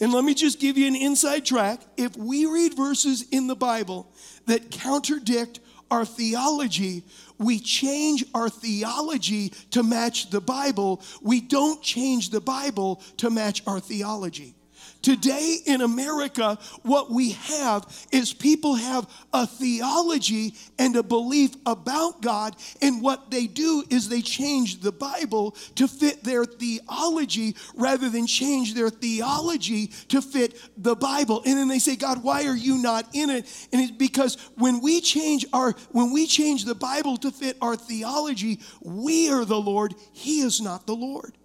And 0.00 0.12
let 0.12 0.24
me 0.24 0.34
just 0.34 0.60
give 0.60 0.76
you 0.76 0.86
an 0.86 0.96
inside 0.96 1.44
track. 1.44 1.80
If 1.96 2.16
we 2.16 2.46
read 2.46 2.76
verses 2.76 3.24
in 3.30 3.46
the 3.46 3.56
Bible 3.56 4.06
that 4.46 4.70
contradict 4.70 5.60
our 5.90 6.04
theology, 6.04 7.04
we 7.38 7.60
change 7.60 8.24
our 8.34 8.48
theology 8.48 9.52
to 9.70 9.82
match 9.82 10.30
the 10.30 10.40
Bible. 10.40 11.02
We 11.22 11.40
don't 11.40 11.82
change 11.82 12.30
the 12.30 12.40
Bible 12.40 13.02
to 13.18 13.30
match 13.30 13.62
our 13.66 13.80
theology. 13.80 14.55
Today 15.02 15.58
in 15.66 15.80
America, 15.80 16.58
what 16.82 17.10
we 17.10 17.32
have 17.32 17.86
is 18.12 18.32
people 18.32 18.74
have 18.74 19.08
a 19.32 19.46
theology 19.46 20.54
and 20.78 20.96
a 20.96 21.02
belief 21.02 21.54
about 21.64 22.22
God, 22.22 22.56
and 22.82 23.00
what 23.02 23.30
they 23.30 23.46
do 23.46 23.84
is 23.90 24.08
they 24.08 24.22
change 24.22 24.80
the 24.80 24.92
Bible 24.92 25.52
to 25.76 25.86
fit 25.86 26.24
their 26.24 26.44
theology 26.44 27.54
rather 27.74 28.08
than 28.08 28.26
change 28.26 28.74
their 28.74 28.90
theology 28.90 29.88
to 30.08 30.20
fit 30.20 30.60
the 30.76 30.96
Bible. 30.96 31.42
And 31.46 31.56
then 31.56 31.68
they 31.68 31.78
say, 31.78 31.96
God, 31.96 32.22
why 32.22 32.46
are 32.46 32.56
you 32.56 32.78
not 32.82 33.06
in 33.14 33.30
it? 33.30 33.68
And 33.72 33.80
it's 33.82 33.92
because 33.92 34.36
when 34.56 34.80
we 34.80 35.00
change 35.00 35.46
our 35.52 35.72
when 35.92 36.12
we 36.12 36.26
change 36.26 36.64
the 36.64 36.74
Bible 36.74 37.16
to 37.18 37.30
fit 37.30 37.56
our 37.60 37.76
theology, 37.76 38.60
we 38.82 39.30
are 39.30 39.44
the 39.44 39.60
Lord, 39.60 39.94
He 40.12 40.40
is 40.40 40.60
not 40.60 40.86
the 40.86 40.94
Lord. 40.94 41.36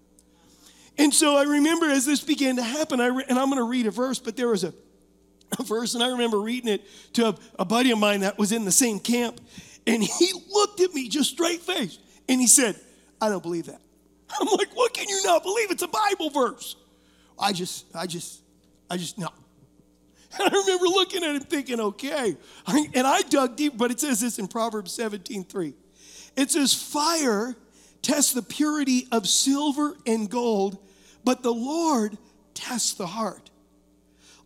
And 0.98 1.14
so 1.14 1.38
I 1.38 1.44
remember 1.44 1.90
as 1.90 2.06
this 2.06 2.22
began 2.22 2.58
to 2.58 2.64
happen, 2.64 3.00
I 3.00 3.08
re- 3.08 3.26
and 3.28 3.40
I'm 3.40 3.48
going 3.48 3.58
to 3.58 3.68
read 3.68 3.88
a 3.88 3.92
verse, 3.92 4.20
but 4.20 4.36
there 4.36 4.50
was 4.50 4.64
a, 4.64 4.74
a 5.58 5.64
verse, 5.64 5.96
and 5.96 6.04
I 6.04 6.10
remember 6.10 6.40
reading 6.40 6.70
it 6.70 6.84
to 7.14 7.30
a, 7.30 7.36
a 7.60 7.66
buddy 7.66 7.92
of 7.92 7.98
mine 7.98 8.22
that 8.22 8.38
was 8.38 8.52
in 8.52 8.66
the 8.66 8.72
same 8.72 9.00
camp, 9.00 9.40
and 9.88 10.04
he 10.04 10.34
looked 10.50 10.80
at 10.82 10.94
me 10.94 11.10
just 11.10 11.32
straight 11.32 11.62
face, 11.62 11.98
and 12.28 12.40
he 12.40 12.48
said, 12.48 12.76
I 13.22 13.30
don't 13.30 13.44
believe 13.44 13.68
that. 13.68 13.82
I'm 14.40 14.48
like, 14.48 14.76
what 14.76 14.94
can 14.94 15.08
you 15.08 15.22
not 15.24 15.44
believe? 15.44 15.72
It's 15.72 15.84
a 15.84 15.88
Bible 15.88 16.30
verse. 16.30 16.76
I 17.40 17.54
just, 17.54 17.86
I 17.96 18.06
just, 18.06 18.42
I 18.90 18.98
just, 18.98 19.18
no. 19.18 19.30
And 20.40 20.48
I 20.48 20.58
remember 20.60 20.86
looking 20.86 21.26
at 21.26 21.36
him 21.36 21.42
thinking, 21.42 21.82
okay. 21.82 22.38
And 22.96 23.06
I 23.06 23.22
dug 23.24 23.58
deep, 23.58 23.74
but 23.76 23.92
it 23.92 24.00
says 24.00 24.22
this 24.22 24.40
in 24.40 24.48
Proverbs 24.48 24.94
17 24.94 25.44
3. 25.44 25.74
It 26.38 26.52
says, 26.52 26.74
fire 26.74 27.54
tests 28.02 28.34
the 28.34 28.42
purity 28.42 29.08
of 29.12 29.28
silver 29.28 29.96
and 30.06 30.30
gold, 30.30 30.78
but 31.24 31.44
the 31.44 31.54
Lord 31.54 32.18
tests 32.54 32.94
the 32.94 33.08
heart. 33.08 33.50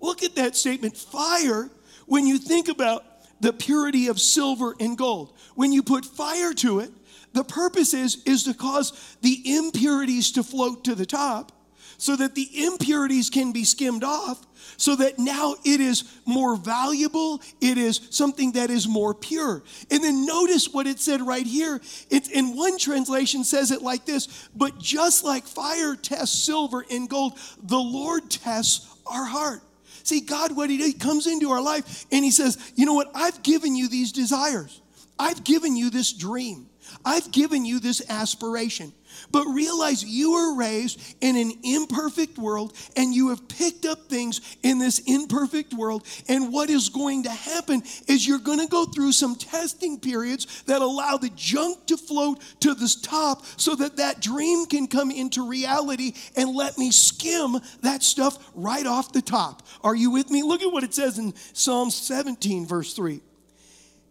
Look 0.02 0.24
at 0.24 0.36
that 0.36 0.56
statement 0.56 0.98
fire, 0.98 1.70
when 2.06 2.28
you 2.28 2.38
think 2.38 2.68
about 2.68 3.04
the 3.40 3.54
purity 3.54 4.08
of 4.08 4.20
silver 4.20 4.76
and 4.80 4.98
gold, 4.98 5.34
when 5.56 5.72
you 5.72 5.84
put 5.84 6.06
fire 6.06 6.54
to 6.54 6.80
it, 6.80 6.92
the 7.34 7.44
purpose 7.44 7.94
is, 7.94 8.24
is 8.26 8.44
to 8.44 8.54
cause 8.54 9.18
the 9.22 9.42
impurities 9.58 10.32
to 10.32 10.44
float 10.44 10.86
to 10.86 10.96
the 10.96 11.06
top 11.06 11.52
so 11.98 12.16
that 12.16 12.36
the 12.36 12.66
impurities 12.66 13.30
can 13.30 13.52
be 13.52 13.64
skimmed 13.64 14.04
off 14.04 14.46
so 14.78 14.96
that 14.96 15.20
now 15.20 15.56
it 15.64 15.80
is 15.80 16.04
more 16.26 16.56
valuable 16.56 17.42
it 17.62 17.78
is 17.78 18.02
something 18.10 18.54
that 18.54 18.70
is 18.70 18.88
more 18.88 19.14
pure. 19.14 19.64
And 19.92 20.04
then 20.04 20.26
notice 20.26 20.70
what 20.70 20.88
it 20.88 21.00
said 21.00 21.22
right 21.22 21.46
here. 21.46 21.82
It 22.10 22.30
in 22.32 22.56
one 22.56 22.78
translation 22.78 23.44
says 23.44 23.72
it 23.72 23.82
like 23.82 24.06
this 24.06 24.50
but 24.56 24.78
just 24.80 25.24
like 25.24 25.46
fire 25.46 25.96
tests 25.96 26.44
silver 26.44 26.86
and 26.90 27.10
gold 27.10 27.38
the 27.62 27.78
lord 27.78 28.30
tests 28.30 28.88
our 29.06 29.26
heart. 29.26 29.62
See 30.04 30.22
god 30.22 30.56
what 30.56 30.70
he 30.70 30.78
does 30.78 30.88
he 30.88 30.94
comes 30.94 31.28
into 31.28 31.50
our 31.52 31.62
life 31.62 32.06
and 32.12 32.24
he 32.24 32.32
says 32.32 32.58
you 32.76 32.86
know 32.86 32.94
what? 32.94 33.12
I've 33.14 33.44
given 33.44 33.76
you 33.76 33.88
these 33.88 34.12
desires. 34.12 34.82
I've 35.18 35.44
given 35.44 35.76
you 35.78 35.90
this 35.90 36.12
dream 36.12 36.68
i've 37.04 37.32
given 37.32 37.66
you 37.66 37.80
this 37.80 38.02
aspiration 38.10 38.94
but 39.32 39.46
realize 39.46 40.04
you 40.04 40.34
were 40.34 40.56
raised 40.56 41.16
in 41.22 41.36
an 41.36 41.52
imperfect 41.64 42.38
world 42.38 42.74
and 42.96 43.14
you 43.14 43.30
have 43.30 43.48
picked 43.48 43.86
up 43.86 44.08
things 44.10 44.42
in 44.64 44.80
this 44.80 45.00
imperfect 45.00 45.74
world. 45.74 46.06
And 46.28 46.52
what 46.52 46.70
is 46.70 46.90
going 46.90 47.24
to 47.24 47.30
happen 47.30 47.84
is 48.08 48.28
you're 48.28 48.40
going 48.40 48.60
to 48.60 48.68
go 48.68 48.86
through 48.86 49.12
some 49.12 49.36
testing 49.36 50.00
periods 50.00 50.64
that 50.64 50.82
allow 50.82 51.18
the 51.18 51.32
junk 51.36 51.88
to 51.88 51.98
float 51.98 52.42
to 52.62 52.74
the 52.74 52.94
top 53.02 53.46
so 53.58 53.76
that 53.76 53.98
that 53.98 54.22
dream 54.22 54.66
can 54.66 54.88
come 54.88 55.12
into 55.12 55.48
reality 55.48 56.14
and 56.36 56.56
let 56.56 56.78
me 56.78 56.92
skim 56.92 57.58
that 57.82 58.04
stuff 58.04 58.52
right 58.54 58.86
off 58.86 59.14
the 59.14 59.22
top. 59.22 59.64
Are 59.84 59.96
you 59.96 60.12
with 60.12 60.30
me? 60.30 60.44
Look 60.44 60.62
at 60.62 60.72
what 60.72 60.84
it 60.84 60.94
says 60.94 61.18
in 61.18 61.34
Psalm 61.54 61.90
17, 61.90 62.66
verse 62.66 62.94
3. 62.94 63.22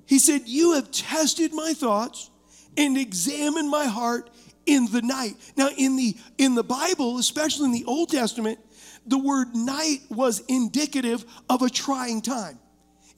He 0.07 0.19
said, 0.19 0.43
You 0.47 0.75
have 0.75 0.91
tested 0.91 1.53
my 1.55 1.73
thoughts 1.73 2.31
and 2.77 2.97
examined 2.97 3.71
my 3.71 3.87
heart 3.87 4.31
in 4.67 4.87
the 4.91 5.03
night. 5.03 5.37
Now, 5.57 5.69
in 5.77 5.97
the 5.97 6.17
in 6.39 6.55
the 6.55 6.65
Bible, 6.65 7.19
especially 7.19 7.67
in 7.67 7.73
the 7.73 7.85
Old 7.85 8.11
Testament, 8.11 8.59
the 9.07 9.19
word 9.19 9.55
night 9.55 10.01
was 10.09 10.41
indicative 10.49 11.25
of 11.49 11.63
a 11.63 11.71
trying 11.71 12.23
time. 12.23 12.59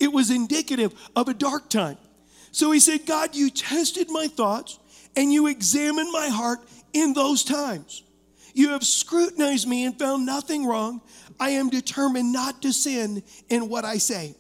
It 0.01 0.13
was 0.13 0.31
indicative 0.31 0.95
of 1.15 1.29
a 1.29 1.35
dark 1.35 1.71
time. 1.71 1.97
So 2.53 2.71
he 2.71 2.81
said, 2.81 3.07
God, 3.07 3.35
you 3.35 3.51
tested 3.51 4.11
my 4.11 4.29
thoughts 4.29 4.79
and 5.15 5.33
you 5.33 5.47
examined 5.47 6.11
my 6.13 6.29
heart 6.29 6.61
in 6.93 7.13
those 7.13 7.45
times. 7.45 8.03
You 8.55 8.71
have 8.71 8.85
scrutinized 8.85 9.69
me 9.69 9.85
and 9.85 9.99
found 9.99 10.25
nothing 10.25 10.65
wrong. 10.65 11.03
I 11.39 11.51
am 11.51 11.69
determined 11.69 12.33
not 12.33 12.63
to 12.63 12.73
sin 12.73 13.23
in 13.49 13.69
what 13.69 13.85
I 13.85 13.99
say. 13.99 14.35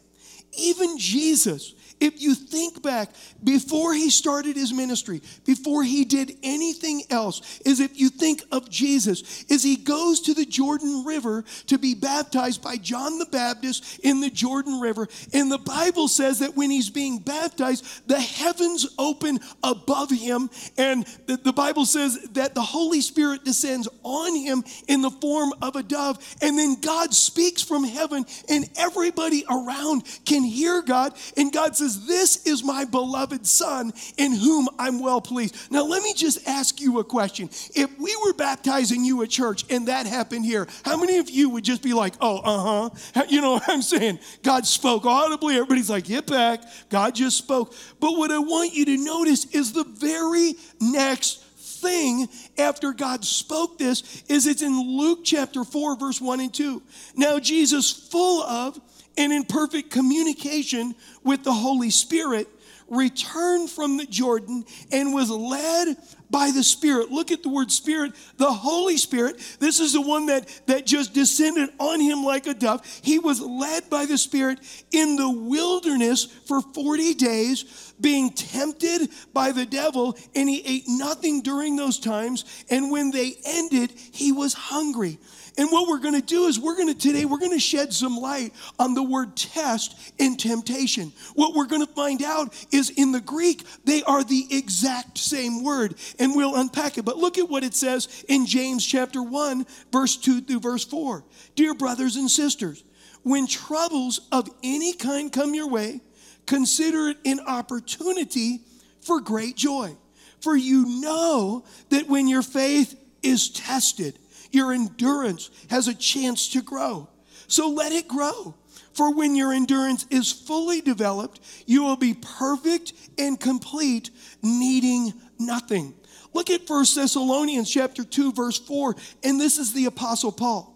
Even 0.56 0.98
Jesus, 0.98 1.74
if 2.00 2.20
you 2.20 2.34
think 2.34 2.82
back, 2.82 3.10
before 3.42 3.94
he 3.94 4.10
started 4.10 4.56
his 4.56 4.72
ministry, 4.72 5.22
before 5.44 5.82
he 5.82 6.04
did 6.04 6.36
anything 6.42 7.02
else, 7.10 7.60
is 7.64 7.80
if 7.80 7.98
you 7.98 8.08
think 8.08 8.42
of 8.52 8.68
Jesus, 8.68 9.44
is 9.44 9.62
he 9.62 9.76
goes 9.76 10.20
to 10.22 10.34
the 10.34 10.44
Jordan 10.44 11.04
River 11.06 11.44
to 11.66 11.78
be 11.78 11.94
baptized 11.94 12.62
by 12.62 12.76
John 12.76 13.18
the 13.18 13.26
Baptist 13.26 14.00
in 14.00 14.20
the 14.20 14.30
Jordan 14.30 14.80
River. 14.80 15.08
And 15.32 15.50
the 15.50 15.58
Bible 15.58 16.08
says 16.08 16.40
that 16.40 16.56
when 16.56 16.70
he's 16.70 16.90
being 16.90 17.18
baptized, 17.18 18.08
the 18.08 18.20
heavens 18.20 18.86
open 18.98 19.38
above 19.62 20.10
him. 20.10 20.50
And 20.76 21.06
the, 21.26 21.36
the 21.36 21.52
Bible 21.52 21.86
says 21.86 22.18
that 22.32 22.54
the 22.54 22.62
Holy 22.62 23.00
Spirit 23.00 23.44
descends 23.44 23.88
on 24.02 24.34
him 24.34 24.64
in 24.88 25.02
the 25.02 25.10
form 25.10 25.52
of 25.62 25.76
a 25.76 25.82
dove. 25.82 26.18
And 26.42 26.58
then 26.58 26.80
God 26.80 27.14
speaks 27.14 27.62
from 27.62 27.84
heaven, 27.84 28.26
and 28.48 28.68
everybody 28.76 29.44
around 29.48 30.04
can 30.24 30.42
hear 30.42 30.82
God. 30.82 31.14
And 31.36 31.52
God 31.52 31.76
says, 31.76 31.85
says, 31.86 32.06
This 32.06 32.46
is 32.46 32.64
my 32.64 32.84
beloved 32.84 33.46
Son 33.46 33.92
in 34.16 34.32
whom 34.32 34.68
I'm 34.78 35.00
well 35.00 35.20
pleased. 35.20 35.70
Now, 35.70 35.84
let 35.84 36.02
me 36.02 36.12
just 36.14 36.46
ask 36.46 36.80
you 36.80 36.98
a 36.98 37.04
question. 37.04 37.48
If 37.74 37.98
we 37.98 38.16
were 38.24 38.32
baptizing 38.34 39.04
you 39.04 39.22
at 39.22 39.30
church 39.30 39.64
and 39.70 39.88
that 39.88 40.06
happened 40.06 40.44
here, 40.44 40.66
how 40.84 40.96
many 40.96 41.18
of 41.18 41.30
you 41.30 41.50
would 41.50 41.64
just 41.64 41.82
be 41.82 41.92
like, 41.92 42.14
Oh, 42.20 42.38
uh 42.38 42.90
huh? 42.90 43.24
You 43.28 43.40
know 43.40 43.52
what 43.54 43.68
I'm 43.68 43.82
saying? 43.82 44.18
God 44.42 44.66
spoke 44.66 45.04
audibly. 45.04 45.54
Everybody's 45.54 45.90
like, 45.90 46.04
Get 46.04 46.26
back. 46.26 46.62
God 46.88 47.14
just 47.14 47.38
spoke. 47.38 47.74
But 48.00 48.12
what 48.12 48.30
I 48.30 48.38
want 48.38 48.74
you 48.74 48.84
to 48.86 48.96
notice 48.96 49.46
is 49.46 49.72
the 49.72 49.84
very 49.84 50.54
next 50.80 51.42
thing 51.76 52.28
after 52.58 52.92
God 52.92 53.24
spoke 53.24 53.78
this 53.78 54.24
is 54.28 54.46
it's 54.46 54.62
in 54.62 54.72
Luke 54.72 55.20
chapter 55.24 55.62
4, 55.62 55.98
verse 55.98 56.20
1 56.20 56.40
and 56.40 56.52
2. 56.52 56.82
Now, 57.16 57.38
Jesus, 57.38 57.90
full 57.92 58.42
of 58.42 58.80
and 59.16 59.32
in 59.32 59.44
perfect 59.44 59.90
communication 59.90 60.94
with 61.24 61.44
the 61.44 61.52
Holy 61.52 61.90
Spirit, 61.90 62.48
returned 62.88 63.68
from 63.68 63.96
the 63.96 64.06
Jordan 64.06 64.64
and 64.92 65.12
was 65.12 65.30
led 65.30 65.96
by 66.30 66.50
the 66.50 66.62
Spirit. 66.62 67.10
Look 67.10 67.30
at 67.30 67.42
the 67.42 67.48
word 67.48 67.70
Spirit, 67.70 68.12
the 68.36 68.52
Holy 68.52 68.96
Spirit. 68.96 69.38
This 69.60 69.80
is 69.80 69.92
the 69.92 70.00
one 70.00 70.26
that, 70.26 70.48
that 70.66 70.86
just 70.86 71.14
descended 71.14 71.70
on 71.78 72.00
him 72.00 72.24
like 72.24 72.46
a 72.46 72.54
dove. 72.54 72.84
He 73.02 73.18
was 73.18 73.40
led 73.40 73.88
by 73.90 74.06
the 74.06 74.18
Spirit 74.18 74.60
in 74.92 75.16
the 75.16 75.30
wilderness 75.30 76.24
for 76.24 76.60
40 76.60 77.14
days, 77.14 77.94
being 78.00 78.30
tempted 78.30 79.08
by 79.32 79.52
the 79.52 79.66
devil, 79.66 80.16
and 80.34 80.48
he 80.48 80.62
ate 80.64 80.84
nothing 80.86 81.42
during 81.42 81.76
those 81.76 81.98
times. 81.98 82.44
And 82.70 82.90
when 82.90 83.10
they 83.10 83.34
ended, 83.44 83.92
he 84.12 84.32
was 84.32 84.52
hungry. 84.52 85.18
And 85.58 85.70
what 85.70 85.88
we're 85.88 86.00
going 86.00 86.20
to 86.20 86.26
do 86.26 86.44
is 86.44 86.60
we're 86.60 86.76
going 86.76 86.92
to 86.92 86.98
today 86.98 87.24
we're 87.24 87.38
going 87.38 87.52
to 87.52 87.58
shed 87.58 87.92
some 87.92 88.16
light 88.16 88.52
on 88.78 88.94
the 88.94 89.02
word 89.02 89.36
test 89.36 90.12
and 90.18 90.38
temptation. 90.38 91.12
What 91.34 91.54
we're 91.54 91.66
going 91.66 91.86
to 91.86 91.92
find 91.92 92.22
out 92.22 92.54
is 92.72 92.90
in 92.90 93.12
the 93.12 93.20
Greek 93.20 93.62
they 93.84 94.02
are 94.02 94.22
the 94.22 94.46
exact 94.50 95.18
same 95.18 95.64
word 95.64 95.94
and 96.18 96.36
we'll 96.36 96.56
unpack 96.56 96.98
it. 96.98 97.04
But 97.04 97.16
look 97.16 97.38
at 97.38 97.48
what 97.48 97.64
it 97.64 97.74
says 97.74 98.24
in 98.28 98.44
James 98.46 98.84
chapter 98.84 99.22
1 99.22 99.66
verse 99.92 100.16
2 100.16 100.42
through 100.42 100.60
verse 100.60 100.84
4. 100.84 101.24
Dear 101.54 101.74
brothers 101.74 102.16
and 102.16 102.30
sisters, 102.30 102.84
when 103.22 103.46
troubles 103.46 104.20
of 104.30 104.48
any 104.62 104.92
kind 104.92 105.32
come 105.32 105.54
your 105.54 105.68
way, 105.68 106.00
consider 106.44 107.08
it 107.08 107.18
an 107.24 107.40
opportunity 107.40 108.60
for 109.00 109.20
great 109.20 109.56
joy. 109.56 109.96
For 110.40 110.54
you 110.54 111.00
know 111.00 111.64
that 111.88 112.08
when 112.08 112.28
your 112.28 112.42
faith 112.42 112.94
is 113.22 113.48
tested, 113.50 114.18
your 114.56 114.72
endurance 114.72 115.50
has 115.70 115.86
a 115.86 115.94
chance 115.94 116.48
to 116.48 116.62
grow. 116.62 117.08
So 117.46 117.68
let 117.68 117.92
it 117.92 118.08
grow. 118.08 118.54
For 118.92 119.14
when 119.14 119.36
your 119.36 119.52
endurance 119.52 120.06
is 120.10 120.32
fully 120.32 120.80
developed, 120.80 121.40
you 121.66 121.84
will 121.84 121.96
be 121.96 122.14
perfect 122.14 122.94
and 123.18 123.38
complete, 123.38 124.10
needing 124.42 125.12
nothing. 125.38 125.94
Look 126.32 126.50
at 126.50 126.68
1 126.68 126.84
Thessalonians 126.94 127.70
chapter 127.70 128.04
2 128.04 128.32
verse 128.32 128.58
4 128.58 128.96
and 129.22 129.40
this 129.40 129.58
is 129.58 129.72
the 129.72 129.84
apostle 129.84 130.32
Paul. 130.32 130.72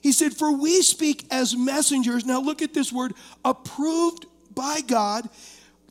He 0.00 0.12
said, 0.12 0.36
"For 0.36 0.52
we 0.52 0.82
speak 0.82 1.26
as 1.30 1.56
messengers." 1.56 2.24
Now 2.24 2.40
look 2.40 2.62
at 2.62 2.72
this 2.72 2.92
word, 2.92 3.14
approved 3.44 4.26
by 4.54 4.80
God 4.80 5.28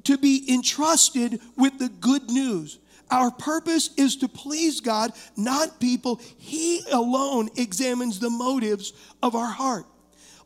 to 0.05 0.17
be 0.17 0.51
entrusted 0.51 1.41
with 1.57 1.77
the 1.77 1.89
good 1.89 2.31
news. 2.31 2.79
Our 3.09 3.31
purpose 3.31 3.89
is 3.97 4.17
to 4.17 4.27
please 4.27 4.81
God, 4.81 5.13
not 5.35 5.79
people. 5.79 6.19
He 6.37 6.81
alone 6.91 7.49
examines 7.55 8.19
the 8.19 8.29
motives 8.29 8.93
of 9.23 9.35
our 9.35 9.51
heart. 9.51 9.85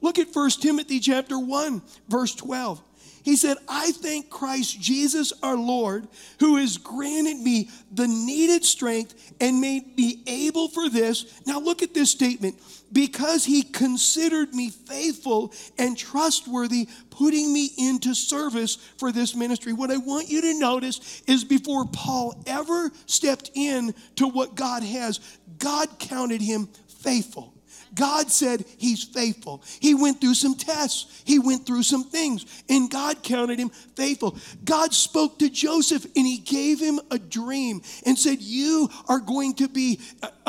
Look 0.01 0.20
at 0.20 0.34
1 0.34 0.50
Timothy 0.62 1.00
chapter 1.00 1.38
1, 1.39 1.82
verse 2.08 2.36
12. 2.36 2.82
He 3.24 3.36
said, 3.36 3.58
I 3.68 3.92
thank 3.92 4.30
Christ 4.30 4.82
Jesus 4.82 5.32
our 5.44 5.56
Lord, 5.56 6.08
who 6.40 6.56
has 6.58 6.78
granted 6.78 7.38
me 7.38 7.70
the 7.92 8.08
needed 8.08 8.66
strength 8.66 9.34
and 9.40 9.62
made 9.62 9.96
me 9.96 10.24
able 10.25 10.68
for 10.70 10.90
this. 10.90 11.42
Now, 11.46 11.60
look 11.60 11.84
at 11.84 11.94
this 11.94 12.10
statement 12.10 12.60
because 12.92 13.46
he 13.46 13.62
considered 13.63 14.54
me 14.54 14.70
faithful 14.70 15.54
and 15.78 15.98
trustworthy, 15.98 16.90
putting 17.10 17.54
me 17.54 17.70
into 17.78 18.13
service 18.16 18.75
for 18.98 19.12
this 19.12 19.36
ministry. 19.36 19.74
What 19.74 19.92
I 19.92 19.98
want 19.98 20.30
you 20.30 20.42
to 20.42 20.60
notice 20.60 21.22
is 21.28 21.44
before 21.44 21.86
Paul 21.86 22.42
ever 22.48 22.92
stepped 23.06 23.51
in 23.54 23.94
to 24.16 24.28
what 24.28 24.56
God 24.56 24.84
has, 24.84 25.20
God 25.60 26.00
counted 26.00 26.42
him 26.42 26.68
faithful. 26.88 27.54
God 27.93 28.31
said 28.31 28.65
he's 28.77 29.03
faithful. 29.03 29.63
He 29.79 29.93
went 29.93 30.21
through 30.21 30.36
some 30.36 30.55
tests, 30.55 31.21
he 31.25 31.39
went 31.39 31.65
through 31.65 31.83
some 31.83 32.03
things, 32.03 32.45
and 32.69 32.89
God 32.89 33.24
counted 33.24 33.60
him 33.60 33.69
faithful. 33.95 34.38
God 34.63 34.93
spoke 34.93 35.39
to 35.39 35.50
Joseph 35.50 36.05
and 36.15 36.25
he 36.25 36.38
gave 36.38 36.79
him 36.79 37.00
a 37.10 37.19
dream 37.19 37.81
and 38.05 38.17
said, 38.17 38.41
You 38.41 38.89
are 39.07 39.19
going 39.19 39.55
to 39.55 39.67
be 39.67 40.00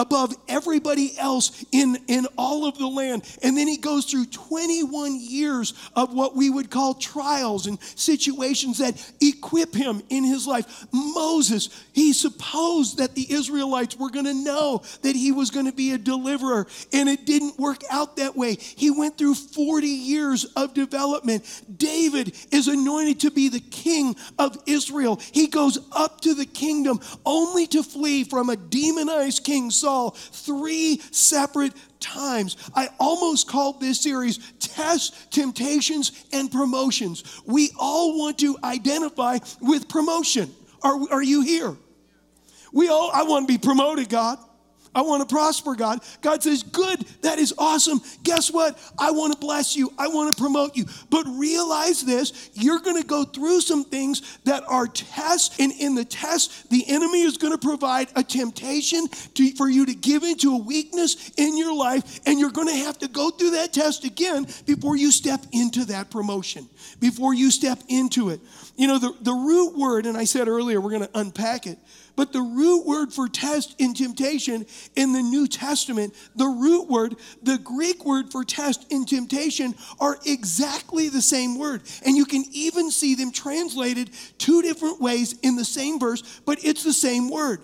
above 0.02 0.34
everybody 0.48 1.16
else 1.16 1.64
in, 1.70 1.96
in 2.08 2.26
all 2.36 2.66
of 2.66 2.76
the 2.76 2.86
land. 2.86 3.22
And 3.40 3.56
then 3.56 3.68
he 3.68 3.76
goes 3.76 4.04
through 4.04 4.26
21 4.26 5.18
years 5.20 5.74
of 5.94 6.12
what 6.12 6.34
we 6.34 6.50
would 6.50 6.70
call 6.70 6.94
trials 6.94 7.68
and 7.68 7.80
situations 7.80 8.78
that 8.78 9.00
equip 9.20 9.74
him 9.74 10.02
in 10.10 10.24
his 10.24 10.46
life. 10.46 10.86
Moses, 10.92 11.68
he 11.92 12.12
supposed 12.12 12.98
that 12.98 13.14
the 13.14 13.32
Israelites 13.32 13.96
were 13.96 14.10
going 14.10 14.24
to 14.24 14.34
know 14.34 14.82
that 15.02 15.14
he 15.14 15.30
was 15.30 15.50
going 15.50 15.66
to 15.66 15.72
be 15.72 15.92
a 15.92 15.98
deliverer, 15.98 16.66
and 16.92 17.08
it 17.08 17.24
didn't 17.24 17.58
work 17.58 17.82
out 17.88 18.16
that 18.16 18.36
way. 18.36 18.56
He 18.56 18.90
went 18.90 19.16
through 19.16 19.34
40 19.34 19.86
years 19.86 20.44
of 20.56 20.74
development. 20.74 21.44
David 21.76 22.34
is 22.50 22.66
anointed 22.66 23.20
to 23.20 23.30
be 23.30 23.48
the 23.48 23.60
king 23.60 24.16
of 24.36 24.58
Israel. 24.66 25.20
He 25.30 25.46
goes 25.46 25.78
up 25.92 26.20
to 26.22 26.34
the 26.34 26.46
kingdom 26.46 26.98
only 27.24 27.68
to 27.68 27.84
flee 27.84 28.24
from 28.24 28.50
a 28.50 28.56
demonized 28.56 29.44
king 29.44 29.70
Saul 29.70 29.91
three 30.10 31.00
separate 31.10 31.72
times. 32.00 32.56
I 32.74 32.88
almost 32.98 33.48
called 33.48 33.80
this 33.80 34.00
series 34.00 34.38
Tests, 34.58 35.26
Temptations, 35.26 36.24
and 36.32 36.50
Promotions. 36.50 37.42
We 37.46 37.70
all 37.78 38.18
want 38.18 38.38
to 38.38 38.56
identify 38.64 39.38
with 39.60 39.88
promotion. 39.88 40.50
Are, 40.82 40.98
are 41.10 41.22
you 41.22 41.42
here? 41.42 41.76
We 42.72 42.88
all, 42.88 43.10
I 43.12 43.22
want 43.24 43.46
to 43.46 43.52
be 43.52 43.58
promoted, 43.58 44.08
God. 44.08 44.38
I 44.94 45.02
want 45.02 45.26
to 45.26 45.34
prosper, 45.34 45.74
God. 45.74 46.00
God 46.20 46.42
says, 46.42 46.62
Good, 46.62 47.00
that 47.22 47.38
is 47.38 47.54
awesome. 47.56 48.00
Guess 48.22 48.50
what? 48.50 48.78
I 48.98 49.10
want 49.10 49.32
to 49.32 49.38
bless 49.38 49.74
you. 49.74 49.92
I 49.98 50.08
want 50.08 50.34
to 50.34 50.40
promote 50.40 50.76
you. 50.76 50.84
But 51.08 51.24
realize 51.26 52.02
this 52.02 52.50
you're 52.54 52.80
going 52.80 53.00
to 53.00 53.06
go 53.06 53.24
through 53.24 53.62
some 53.62 53.84
things 53.84 54.38
that 54.44 54.64
are 54.68 54.86
tests. 54.86 55.58
And 55.58 55.72
in 55.72 55.94
the 55.94 56.04
test, 56.04 56.68
the 56.70 56.84
enemy 56.88 57.22
is 57.22 57.38
going 57.38 57.52
to 57.52 57.58
provide 57.58 58.08
a 58.16 58.22
temptation 58.22 59.08
to, 59.34 59.52
for 59.52 59.68
you 59.68 59.86
to 59.86 59.94
give 59.94 60.24
into 60.24 60.54
a 60.54 60.58
weakness 60.58 61.30
in 61.36 61.56
your 61.56 61.74
life. 61.74 62.20
And 62.26 62.38
you're 62.38 62.50
going 62.50 62.68
to 62.68 62.76
have 62.84 62.98
to 62.98 63.08
go 63.08 63.30
through 63.30 63.52
that 63.52 63.72
test 63.72 64.04
again 64.04 64.46
before 64.66 64.96
you 64.96 65.10
step 65.10 65.40
into 65.52 65.86
that 65.86 66.10
promotion, 66.10 66.68
before 67.00 67.32
you 67.32 67.50
step 67.50 67.78
into 67.88 68.28
it. 68.28 68.40
You 68.76 68.88
know, 68.88 68.98
the, 68.98 69.14
the 69.20 69.32
root 69.32 69.78
word, 69.78 70.06
and 70.06 70.16
I 70.16 70.24
said 70.24 70.48
earlier, 70.48 70.80
we're 70.80 70.90
going 70.90 71.02
to 71.02 71.18
unpack 71.18 71.66
it. 71.66 71.78
But 72.14 72.32
the 72.32 72.42
root 72.42 72.86
word 72.86 73.12
for 73.12 73.28
test 73.28 73.74
in 73.78 73.94
temptation 73.94 74.66
in 74.96 75.12
the 75.12 75.22
New 75.22 75.46
Testament, 75.46 76.14
the 76.36 76.46
root 76.46 76.88
word, 76.88 77.16
the 77.42 77.58
Greek 77.58 78.04
word 78.04 78.30
for 78.30 78.44
test 78.44 78.86
in 78.90 79.06
temptation 79.06 79.74
are 79.98 80.18
exactly 80.26 81.08
the 81.08 81.22
same 81.22 81.58
word. 81.58 81.82
And 82.04 82.16
you 82.16 82.26
can 82.26 82.44
even 82.52 82.90
see 82.90 83.14
them 83.14 83.32
translated 83.32 84.10
two 84.38 84.60
different 84.62 85.00
ways 85.00 85.38
in 85.42 85.56
the 85.56 85.64
same 85.64 85.98
verse, 85.98 86.40
but 86.44 86.62
it's 86.64 86.84
the 86.84 86.92
same 86.92 87.30
word. 87.30 87.62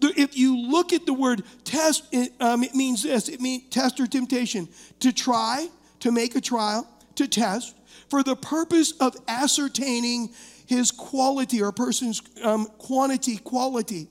If 0.00 0.36
you 0.36 0.56
look 0.56 0.92
at 0.92 1.06
the 1.06 1.14
word 1.14 1.42
test, 1.64 2.04
it, 2.12 2.32
um, 2.40 2.62
it 2.62 2.74
means 2.74 3.02
this 3.02 3.28
it 3.28 3.40
means 3.40 3.64
test 3.70 3.98
or 3.98 4.06
temptation 4.06 4.68
to 5.00 5.12
try, 5.12 5.68
to 6.00 6.12
make 6.12 6.36
a 6.36 6.40
trial, 6.40 6.88
to 7.16 7.26
test, 7.26 7.74
for 8.08 8.22
the 8.22 8.36
purpose 8.36 8.92
of 9.00 9.16
ascertaining 9.26 10.30
his 10.68 10.90
quality 10.90 11.62
or 11.62 11.68
a 11.68 11.72
person's 11.72 12.20
um, 12.44 12.66
quantity, 12.76 13.38
quality, 13.38 14.06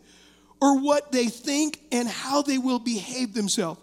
or 0.60 0.80
what 0.80 1.12
they 1.12 1.28
think 1.28 1.80
and 1.92 2.08
how 2.08 2.42
they 2.42 2.58
will 2.58 2.80
behave 2.80 3.36
themselves. 3.36 3.80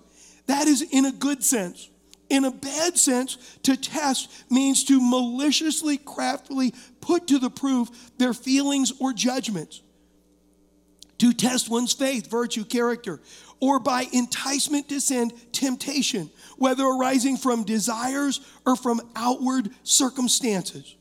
That 0.46 0.66
is 0.66 0.82
in 0.82 1.04
a 1.04 1.12
good 1.12 1.44
sense. 1.44 1.88
In 2.28 2.44
a 2.44 2.50
bad 2.50 2.98
sense, 2.98 3.38
to 3.62 3.76
test 3.76 4.28
means 4.50 4.82
to 4.84 4.98
maliciously, 5.00 5.98
craftily 5.98 6.74
put 7.00 7.28
to 7.28 7.38
the 7.38 7.48
proof 7.48 8.10
their 8.18 8.34
feelings 8.34 8.92
or 8.98 9.12
judgments. 9.12 9.80
To 11.18 11.32
test 11.32 11.70
one's 11.70 11.92
faith, 11.92 12.28
virtue, 12.28 12.64
character, 12.64 13.20
or 13.60 13.78
by 13.78 14.08
enticement 14.12 14.88
to 14.88 15.00
send 15.00 15.32
temptation, 15.52 16.28
whether 16.58 16.84
arising 16.84 17.36
from 17.36 17.62
desires 17.62 18.40
or 18.66 18.74
from 18.74 19.00
outward 19.14 19.70
circumstances. 19.84 20.96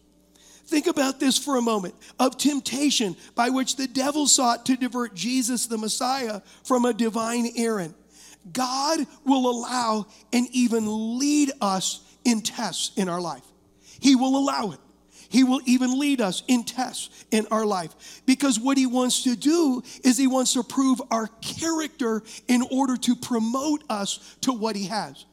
Think 0.74 0.88
about 0.88 1.20
this 1.20 1.38
for 1.38 1.58
a 1.58 1.62
moment 1.62 1.94
of 2.20 2.36
temptation 2.36 3.16
by 3.36 3.52
which 3.52 3.76
the 3.76 3.86
devil 3.86 4.26
sought 4.26 4.66
to 4.66 4.76
divert 4.76 5.14
Jesus, 5.14 5.68
the 5.68 5.78
Messiah, 5.78 6.42
from 6.64 6.86
a 6.86 6.94
divine 6.96 7.48
errand. 7.56 7.94
God 8.52 9.06
will 9.24 9.52
allow 9.52 10.08
and 10.34 10.48
even 10.52 11.20
lead 11.20 11.52
us 11.62 12.02
in 12.26 12.42
tests 12.42 12.92
in 12.98 13.08
our 13.08 13.22
life. 13.22 13.44
He 14.00 14.16
will 14.16 14.36
allow 14.36 14.72
it. 14.72 14.80
He 15.30 15.44
will 15.44 15.62
even 15.68 16.00
lead 16.00 16.22
us 16.22 16.42
in 16.48 16.64
tests 16.64 17.24
in 17.30 17.46
our 17.52 17.68
life. 17.68 18.24
Because 18.26 18.60
what 18.60 18.76
He 18.76 18.88
wants 18.88 19.26
to 19.26 19.36
do 19.36 19.84
is 20.04 20.18
He 20.18 20.26
wants 20.26 20.54
to 20.54 20.64
prove 20.64 21.00
our 21.12 21.28
character 21.42 22.24
in 22.48 22.64
order 22.72 22.98
to 22.98 23.16
promote 23.16 23.84
us 23.92 24.38
to 24.42 24.52
what 24.52 24.76
He 24.76 24.86
has. 24.86 25.28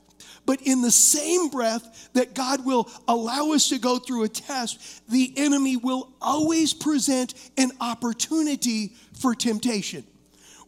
But 0.46 0.62
in 0.62 0.82
the 0.82 0.90
same 0.90 1.48
breath 1.48 2.10
that 2.14 2.34
God 2.34 2.64
will 2.64 2.90
allow 3.06 3.52
us 3.52 3.68
to 3.68 3.78
go 3.78 3.98
through 3.98 4.24
a 4.24 4.28
test, 4.28 5.08
the 5.08 5.32
enemy 5.36 5.76
will 5.76 6.12
always 6.20 6.74
present 6.74 7.34
an 7.56 7.70
opportunity 7.80 8.94
for 9.12 9.34
temptation 9.34 10.04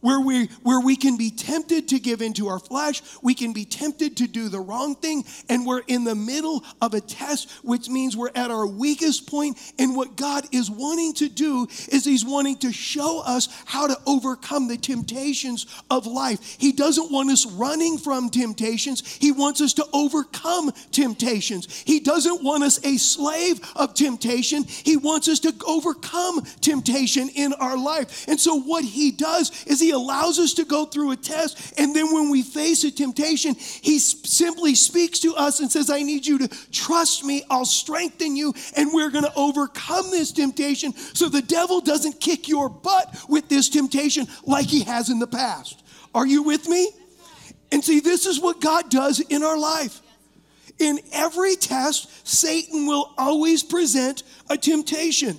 where 0.03 0.19
we, 0.19 0.47
where 0.63 0.81
we 0.81 0.97
can 0.97 1.15
be 1.15 1.31
tempted 1.31 1.87
to 1.87 1.97
give 1.97 2.21
into 2.21 2.49
our 2.49 2.59
flesh, 2.59 3.01
we 3.21 3.33
can 3.33 3.53
be 3.53 3.63
tempted 3.63 4.17
to 4.17 4.27
do 4.27 4.49
the 4.49 4.59
wrong 4.59 4.95
thing, 4.95 5.23
and 5.47 5.65
we're 5.65 5.81
in 5.87 6.03
the 6.03 6.13
middle 6.13 6.61
of 6.81 6.93
a 6.93 6.99
test, 6.99 7.49
which 7.63 7.87
means 7.87 8.17
we're 8.17 8.29
at 8.35 8.51
our 8.51 8.67
weakest 8.67 9.29
point. 9.29 9.57
And 9.79 9.95
what 9.95 10.17
God 10.17 10.45
is 10.51 10.69
wanting 10.69 11.13
to 11.15 11.29
do 11.29 11.67
is 11.87 12.03
He's 12.03 12.25
wanting 12.25 12.57
to 12.57 12.73
show 12.73 13.23
us 13.25 13.47
how 13.65 13.87
to 13.87 13.97
overcome 14.05 14.67
the 14.67 14.75
temptations 14.75 15.67
of 15.89 16.05
life. 16.05 16.57
He 16.59 16.73
doesn't 16.73 17.09
want 17.09 17.31
us 17.31 17.45
running 17.45 17.97
from 17.97 18.29
temptations, 18.29 19.07
He 19.07 19.31
wants 19.31 19.61
us 19.61 19.71
to 19.75 19.85
overcome 19.93 20.73
temptations. 20.91 21.81
He 21.85 22.01
doesn't 22.01 22.43
want 22.43 22.65
us 22.65 22.77
a 22.83 22.97
slave 22.97 23.61
of 23.77 23.93
temptation, 23.93 24.65
He 24.65 24.97
wants 24.97 25.29
us 25.29 25.39
to 25.39 25.53
overcome 25.65 26.41
temptation 26.59 27.29
in 27.29 27.53
our 27.53 27.77
life. 27.77 28.27
And 28.27 28.37
so, 28.37 28.59
what 28.59 28.83
He 28.83 29.11
does 29.11 29.63
is 29.65 29.79
He 29.79 29.92
allows 29.93 30.39
us 30.39 30.53
to 30.55 30.65
go 30.65 30.85
through 30.85 31.11
a 31.11 31.15
test. 31.15 31.73
And 31.79 31.95
then 31.95 32.13
when 32.13 32.29
we 32.29 32.41
face 32.41 32.83
a 32.83 32.91
temptation, 32.91 33.55
He 33.55 33.99
simply 33.99 34.75
speaks 34.75 35.19
to 35.19 35.35
us 35.35 35.59
and 35.59 35.71
says, 35.71 35.89
I 35.89 36.03
need 36.03 36.25
you 36.25 36.39
to 36.39 36.47
trust 36.71 37.23
me. 37.23 37.43
I'll 37.49 37.65
strengthen 37.65 38.35
you. 38.35 38.53
And 38.75 38.91
we're 38.91 39.11
going 39.11 39.25
to 39.25 39.33
overcome 39.35 40.11
this 40.11 40.31
temptation 40.31 40.93
so 40.93 41.29
the 41.29 41.41
devil 41.41 41.81
doesn't 41.81 42.19
kick 42.19 42.47
your 42.47 42.69
butt 42.69 43.15
with 43.29 43.49
this 43.49 43.69
temptation 43.69 44.27
like 44.45 44.67
he 44.67 44.83
has 44.83 45.09
in 45.09 45.19
the 45.19 45.27
past. 45.27 45.83
Are 46.13 46.27
you 46.27 46.43
with 46.43 46.67
me? 46.67 46.91
And 47.71 47.83
see, 47.83 47.99
this 47.99 48.25
is 48.25 48.39
what 48.39 48.61
God 48.61 48.89
does 48.89 49.19
in 49.19 49.43
our 49.43 49.57
life. 49.57 50.01
In 50.79 50.99
every 51.11 51.55
test, 51.55 52.27
Satan 52.27 52.87
will 52.87 53.11
always 53.17 53.63
present 53.63 54.23
a 54.49 54.57
temptation 54.57 55.37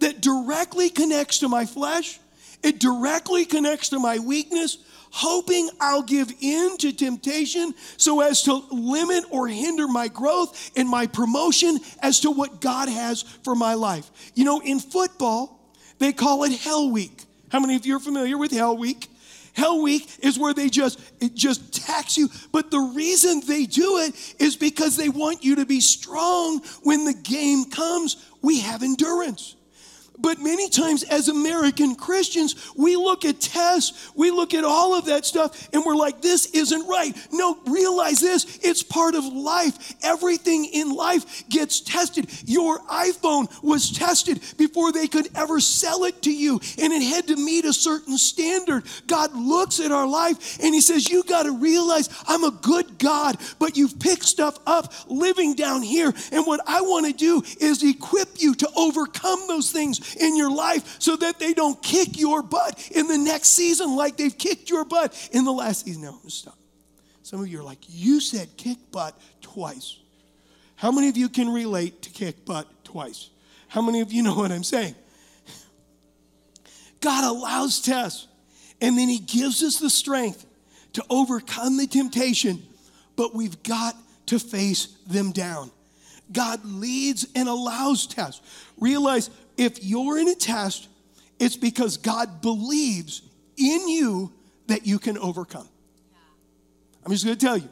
that 0.00 0.20
directly 0.20 0.90
connects 0.90 1.38
to 1.40 1.48
my 1.48 1.66
flesh 1.66 2.18
it 2.64 2.80
directly 2.80 3.44
connects 3.44 3.90
to 3.90 3.98
my 3.98 4.18
weakness, 4.18 4.78
hoping 5.10 5.68
I'll 5.80 6.02
give 6.02 6.32
in 6.40 6.76
to 6.78 6.92
temptation 6.92 7.74
so 7.98 8.20
as 8.20 8.42
to 8.44 8.64
limit 8.72 9.24
or 9.30 9.46
hinder 9.46 9.86
my 9.86 10.08
growth 10.08 10.72
and 10.74 10.88
my 10.88 11.06
promotion 11.06 11.78
as 12.02 12.20
to 12.20 12.30
what 12.30 12.60
God 12.60 12.88
has 12.88 13.22
for 13.22 13.54
my 13.54 13.74
life. 13.74 14.10
You 14.34 14.44
know, 14.44 14.60
in 14.60 14.80
football, 14.80 15.60
they 15.98 16.12
call 16.12 16.44
it 16.44 16.52
Hell 16.52 16.90
Week. 16.90 17.24
How 17.50 17.60
many 17.60 17.76
of 17.76 17.86
you 17.86 17.96
are 17.96 18.00
familiar 18.00 18.38
with 18.38 18.50
Hell 18.50 18.76
Week? 18.76 19.08
Hell 19.52 19.82
Week 19.82 20.08
is 20.18 20.38
where 20.38 20.52
they 20.52 20.68
just 20.68 20.98
it 21.20 21.34
just 21.34 21.86
tax 21.86 22.16
you, 22.16 22.28
but 22.50 22.70
the 22.70 22.80
reason 22.80 23.40
they 23.46 23.66
do 23.66 23.98
it 23.98 24.34
is 24.40 24.56
because 24.56 24.96
they 24.96 25.08
want 25.08 25.44
you 25.44 25.56
to 25.56 25.66
be 25.66 25.80
strong 25.80 26.60
when 26.82 27.04
the 27.04 27.14
game 27.14 27.66
comes. 27.66 28.16
We 28.42 28.60
have 28.60 28.82
endurance. 28.82 29.54
But 30.18 30.40
many 30.40 30.68
times, 30.68 31.02
as 31.02 31.28
American 31.28 31.96
Christians, 31.96 32.72
we 32.76 32.94
look 32.94 33.24
at 33.24 33.40
tests, 33.40 34.12
we 34.14 34.30
look 34.30 34.54
at 34.54 34.62
all 34.62 34.96
of 34.96 35.06
that 35.06 35.26
stuff, 35.26 35.68
and 35.72 35.82
we're 35.84 35.96
like, 35.96 36.22
this 36.22 36.46
isn't 36.46 36.86
right. 36.86 37.16
No, 37.32 37.58
realize 37.66 38.20
this 38.20 38.58
it's 38.62 38.82
part 38.82 39.16
of 39.16 39.24
life. 39.24 39.94
Everything 40.04 40.66
in 40.66 40.94
life 40.94 41.48
gets 41.48 41.80
tested. 41.80 42.30
Your 42.46 42.78
iPhone 42.80 43.50
was 43.62 43.90
tested 43.90 44.40
before 44.56 44.92
they 44.92 45.08
could 45.08 45.28
ever 45.34 45.58
sell 45.58 46.04
it 46.04 46.22
to 46.22 46.32
you, 46.32 46.60
and 46.78 46.92
it 46.92 47.02
had 47.02 47.26
to 47.28 47.36
meet 47.36 47.64
a 47.64 47.72
certain 47.72 48.16
standard. 48.16 48.84
God 49.08 49.34
looks 49.34 49.80
at 49.80 49.90
our 49.90 50.06
life 50.06 50.58
and 50.62 50.74
He 50.74 50.80
says, 50.80 51.10
You 51.10 51.24
got 51.24 51.42
to 51.42 51.58
realize 51.58 52.08
I'm 52.28 52.44
a 52.44 52.52
good 52.52 52.98
God, 52.98 53.36
but 53.58 53.76
you've 53.76 53.98
picked 53.98 54.24
stuff 54.24 54.58
up 54.64 54.92
living 55.08 55.54
down 55.54 55.82
here. 55.82 56.12
And 56.30 56.46
what 56.46 56.60
I 56.68 56.82
want 56.82 57.06
to 57.06 57.12
do 57.12 57.42
is 57.60 57.82
equip 57.82 58.40
you 58.40 58.54
to 58.54 58.70
overcome 58.76 59.40
those 59.48 59.72
things 59.72 60.03
in 60.18 60.36
your 60.36 60.50
life 60.50 60.96
so 60.98 61.16
that 61.16 61.38
they 61.38 61.54
don't 61.54 61.82
kick 61.82 62.18
your 62.18 62.42
butt 62.42 62.90
in 62.90 63.06
the 63.06 63.18
next 63.18 63.48
season 63.50 63.96
like 63.96 64.16
they've 64.16 64.36
kicked 64.36 64.70
your 64.70 64.84
butt 64.84 65.28
in 65.32 65.44
the 65.44 65.52
last 65.52 65.84
season. 65.84 66.02
Now, 66.02 66.18
stop. 66.28 66.58
Some 67.22 67.40
of 67.40 67.48
you 67.48 67.60
are 67.60 67.64
like, 67.64 67.78
you 67.88 68.20
said 68.20 68.48
kick 68.56 68.78
butt 68.92 69.18
twice. 69.40 69.98
How 70.76 70.90
many 70.90 71.08
of 71.08 71.16
you 71.16 71.28
can 71.28 71.48
relate 71.48 72.02
to 72.02 72.10
kick 72.10 72.44
butt 72.44 72.66
twice? 72.84 73.30
How 73.68 73.80
many 73.80 74.00
of 74.00 74.12
you 74.12 74.22
know 74.22 74.34
what 74.34 74.52
I'm 74.52 74.64
saying? 74.64 74.94
God 77.00 77.24
allows 77.24 77.80
tests, 77.80 78.28
and 78.80 78.96
then 78.96 79.08
He 79.08 79.18
gives 79.18 79.62
us 79.62 79.78
the 79.78 79.90
strength 79.90 80.46
to 80.94 81.04
overcome 81.10 81.76
the 81.76 81.86
temptation, 81.86 82.62
but 83.16 83.34
we've 83.34 83.62
got 83.62 83.96
to 84.26 84.38
face 84.38 84.86
them 85.06 85.32
down. 85.32 85.70
God 86.32 86.64
leads 86.64 87.26
and 87.34 87.48
allows 87.48 88.06
tests. 88.06 88.40
Realize 88.78 89.28
if 89.56 89.82
you're 89.82 90.18
in 90.18 90.28
a 90.28 90.34
test, 90.34 90.88
it's 91.38 91.56
because 91.56 91.96
God 91.96 92.40
believes 92.40 93.22
in 93.56 93.88
you 93.88 94.32
that 94.66 94.86
you 94.86 94.98
can 94.98 95.18
overcome. 95.18 95.68
I'm 97.04 97.12
just 97.12 97.24
going 97.24 97.36
to 97.36 97.46
tell 97.46 97.56
you. 97.56 97.68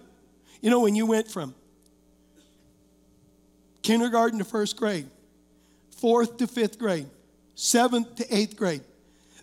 You 0.61 0.71
know, 0.71 0.81
when 0.81 0.95
you 0.95 1.07
went 1.07 1.29
from 1.29 1.55
kindergarten 3.83 4.39
to 4.39 4.45
first 4.45 4.77
grade, 4.77 5.07
fourth 5.97 6.37
to 6.37 6.47
fifth 6.47 6.79
grade, 6.79 7.07
seventh 7.55 8.17
to 8.17 8.35
eighth 8.35 8.57
grade, 8.57 8.83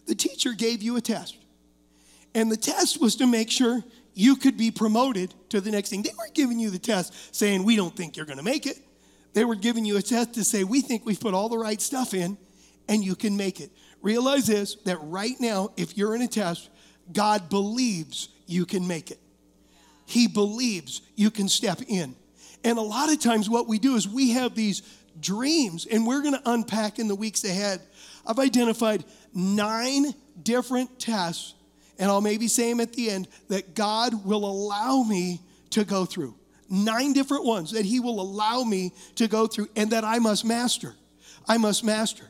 the 0.08 0.15
teacher 0.15 0.54
gave 0.54 0.82
you 0.82 0.95
a 0.95 1.02
test. 1.02 1.38
And 2.36 2.52
the 2.52 2.58
test 2.58 3.02
was 3.02 3.15
to 3.17 3.28
make 3.28 3.49
sure 3.49 3.84
you 4.13 4.36
could 4.36 4.58
be 4.58 4.71
promoted 4.71 5.34
to 5.49 5.62
the 5.62 5.71
next 5.71 5.89
thing. 5.89 6.04
They 6.04 6.12
weren't 6.17 6.34
giving 6.34 6.60
you 6.60 6.69
the 6.69 6.80
test 6.80 7.36
saying, 7.36 7.63
We 7.63 7.75
don't 7.75 7.95
think 7.95 8.15
you're 8.15 8.25
going 8.25 8.38
to 8.38 8.43
make 8.43 8.65
it. 8.65 8.78
They 9.34 9.46
were 9.46 9.56
giving 9.56 9.86
you 9.86 9.98
a 9.98 10.02
test 10.02 10.34
to 10.34 10.44
say, 10.44 10.63
we 10.63 10.82
think 10.82 11.06
we've 11.06 11.20
put 11.20 11.34
all 11.34 11.50
the 11.50 11.58
right 11.58 11.80
stuff 11.80 12.13
in 12.13 12.38
and 12.88 13.04
you 13.04 13.15
can 13.15 13.38
make 13.38 13.60
it. 13.62 13.72
Realize 14.02 14.48
this 14.48 14.76
that 14.86 14.98
right 15.02 15.36
now, 15.39 15.70
if 15.78 15.98
you're 15.98 16.15
in 16.15 16.22
a 16.22 16.28
test, 16.28 16.70
God 17.12 17.50
believes 17.50 18.30
you 18.48 18.65
can 18.65 18.88
make 18.88 19.12
it. 19.12 19.20
He 20.06 20.28
believes 20.28 21.02
you 21.15 21.30
can 21.30 21.48
step 21.48 21.82
in. 21.88 22.15
And 22.63 22.78
a 22.78 22.82
lot 22.82 23.12
of 23.12 23.20
times, 23.20 23.50
what 23.50 23.68
we 23.68 23.78
do 23.78 23.96
is 23.96 24.08
we 24.08 24.32
have 24.32 24.56
these 24.56 24.82
dreams, 25.20 25.86
and 25.86 26.06
we're 26.06 26.22
going 26.22 26.34
to 26.34 26.42
unpack 26.46 26.98
in 26.98 27.08
the 27.08 27.15
weeks 27.15 27.44
ahead. 27.44 27.82
I've 28.26 28.39
identified 28.39 29.06
nine 29.34 30.13
different 30.42 31.00
tests, 31.00 31.54
and 31.98 32.10
I'll 32.10 32.22
maybe 32.22 32.48
say 32.48 32.70
them 32.70 32.80
at 32.80 32.94
the 32.94 33.10
end, 33.12 33.28
that 33.50 33.76
God 33.76 34.26
will 34.26 34.46
allow 34.46 35.04
me 35.04 35.42
to 35.72 35.86
go 35.86 36.06
through 36.06 36.36
nine 36.69 37.13
different 37.13 37.45
ones 37.45 37.71
that 37.71 37.86
He 37.86 37.99
will 37.99 38.19
allow 38.19 38.63
me 38.63 38.93
to 39.15 39.27
go 39.27 39.47
through 39.47 39.69
and 39.75 39.91
that 39.91 40.03
I 40.03 40.19
must 40.19 40.45
master. 40.45 40.95
I 41.47 41.58
must 41.58 41.84
master. 41.84 42.25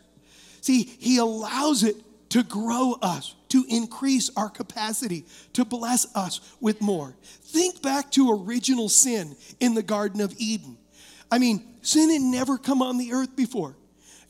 See, 0.61 0.83
He 0.83 1.17
allows 1.17 1.83
it 1.83 1.95
to 2.29 2.43
grow 2.43 2.95
us, 3.01 3.35
to 3.49 3.65
increase 3.67 4.29
our 4.37 4.49
capacity, 4.49 5.25
to 5.53 5.65
bless 5.65 6.15
us 6.15 6.41
with 6.61 6.79
more. 6.79 7.15
Think 7.23 7.81
back 7.81 8.11
to 8.11 8.31
original 8.31 8.87
sin 8.87 9.35
in 9.59 9.73
the 9.73 9.83
Garden 9.83 10.21
of 10.21 10.33
Eden. 10.37 10.77
I 11.31 11.39
mean, 11.39 11.63
sin 11.81 12.09
had 12.09 12.21
never 12.21 12.57
come 12.57 12.81
on 12.81 12.97
the 12.97 13.13
earth 13.13 13.35
before. 13.35 13.75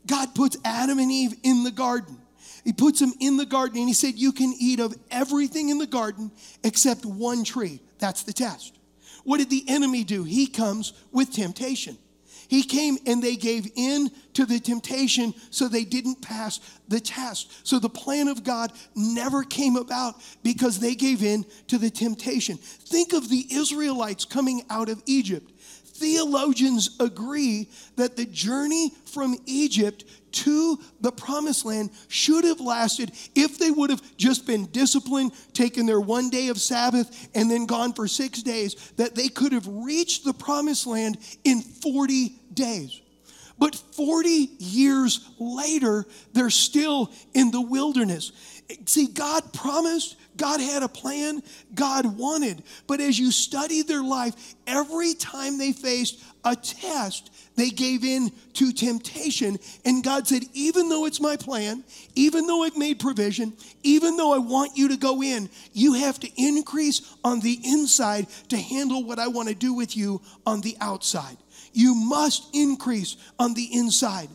God 0.06 0.34
puts 0.34 0.56
Adam 0.64 0.98
and 0.98 1.12
Eve 1.12 1.34
in 1.42 1.62
the 1.62 1.70
garden. 1.70 2.16
He 2.64 2.72
puts 2.72 3.00
them 3.00 3.12
in 3.20 3.36
the 3.36 3.46
garden 3.46 3.78
and 3.78 3.88
he 3.88 3.94
said, 3.94 4.14
You 4.16 4.32
can 4.32 4.54
eat 4.58 4.80
of 4.80 4.94
everything 5.10 5.68
in 5.68 5.78
the 5.78 5.86
garden 5.86 6.30
except 6.62 7.04
one 7.04 7.44
tree. 7.44 7.80
That's 7.98 8.22
the 8.22 8.32
test. 8.32 8.76
What 9.30 9.38
did 9.38 9.48
the 9.48 9.64
enemy 9.68 10.02
do? 10.02 10.24
He 10.24 10.48
comes 10.48 10.92
with 11.12 11.32
temptation. 11.32 11.96
He 12.48 12.64
came 12.64 12.98
and 13.06 13.22
they 13.22 13.36
gave 13.36 13.70
in 13.76 14.10
to 14.34 14.44
the 14.44 14.58
temptation 14.58 15.34
so 15.50 15.68
they 15.68 15.84
didn't 15.84 16.20
pass 16.20 16.58
the 16.88 16.98
test. 16.98 17.64
So 17.64 17.78
the 17.78 17.88
plan 17.88 18.26
of 18.26 18.42
God 18.42 18.72
never 18.96 19.44
came 19.44 19.76
about 19.76 20.16
because 20.42 20.80
they 20.80 20.96
gave 20.96 21.22
in 21.22 21.46
to 21.68 21.78
the 21.78 21.90
temptation. 21.90 22.56
Think 22.56 23.12
of 23.12 23.28
the 23.28 23.46
Israelites 23.52 24.24
coming 24.24 24.64
out 24.68 24.88
of 24.88 25.00
Egypt. 25.06 25.48
Theologians 26.00 26.96
agree 26.98 27.68
that 27.96 28.16
the 28.16 28.24
journey 28.24 28.90
from 29.04 29.36
Egypt 29.44 30.06
to 30.32 30.78
the 31.02 31.12
promised 31.12 31.66
land 31.66 31.90
should 32.08 32.44
have 32.44 32.58
lasted 32.58 33.12
if 33.34 33.58
they 33.58 33.70
would 33.70 33.90
have 33.90 34.16
just 34.16 34.46
been 34.46 34.64
disciplined, 34.66 35.32
taken 35.52 35.84
their 35.84 36.00
one 36.00 36.30
day 36.30 36.48
of 36.48 36.58
Sabbath, 36.58 37.28
and 37.34 37.50
then 37.50 37.66
gone 37.66 37.92
for 37.92 38.08
six 38.08 38.42
days, 38.42 38.92
that 38.96 39.14
they 39.14 39.28
could 39.28 39.52
have 39.52 39.66
reached 39.68 40.24
the 40.24 40.32
promised 40.32 40.86
land 40.86 41.18
in 41.44 41.60
40 41.60 42.34
days. 42.54 43.02
But 43.58 43.74
40 43.74 44.48
years 44.58 45.28
later, 45.38 46.06
they're 46.32 46.48
still 46.48 47.12
in 47.34 47.50
the 47.50 47.60
wilderness. 47.60 48.32
See, 48.86 49.06
God 49.06 49.52
promised, 49.52 50.16
God 50.36 50.60
had 50.60 50.82
a 50.82 50.88
plan, 50.88 51.42
God 51.74 52.18
wanted. 52.18 52.62
But 52.86 53.00
as 53.00 53.18
you 53.18 53.30
study 53.30 53.82
their 53.82 54.02
life, 54.02 54.54
every 54.66 55.14
time 55.14 55.58
they 55.58 55.72
faced 55.72 56.22
a 56.44 56.56
test, 56.56 57.30
they 57.56 57.70
gave 57.70 58.04
in 58.04 58.30
to 58.54 58.72
temptation. 58.72 59.58
And 59.84 60.02
God 60.02 60.26
said, 60.26 60.44
even 60.54 60.88
though 60.88 61.04
it's 61.04 61.20
my 61.20 61.36
plan, 61.36 61.84
even 62.14 62.46
though 62.46 62.62
I've 62.62 62.76
made 62.76 62.98
provision, 62.98 63.52
even 63.82 64.16
though 64.16 64.32
I 64.32 64.38
want 64.38 64.76
you 64.76 64.88
to 64.88 64.96
go 64.96 65.22
in, 65.22 65.50
you 65.72 65.94
have 65.94 66.18
to 66.20 66.30
increase 66.36 67.14
on 67.22 67.40
the 67.40 67.58
inside 67.64 68.26
to 68.48 68.56
handle 68.56 69.04
what 69.04 69.18
I 69.18 69.28
want 69.28 69.48
to 69.48 69.54
do 69.54 69.74
with 69.74 69.96
you 69.96 70.22
on 70.46 70.60
the 70.60 70.76
outside. 70.80 71.36
You 71.72 71.94
must 71.94 72.48
increase 72.54 73.16
on 73.38 73.54
the 73.54 73.68
inside. 73.72 74.28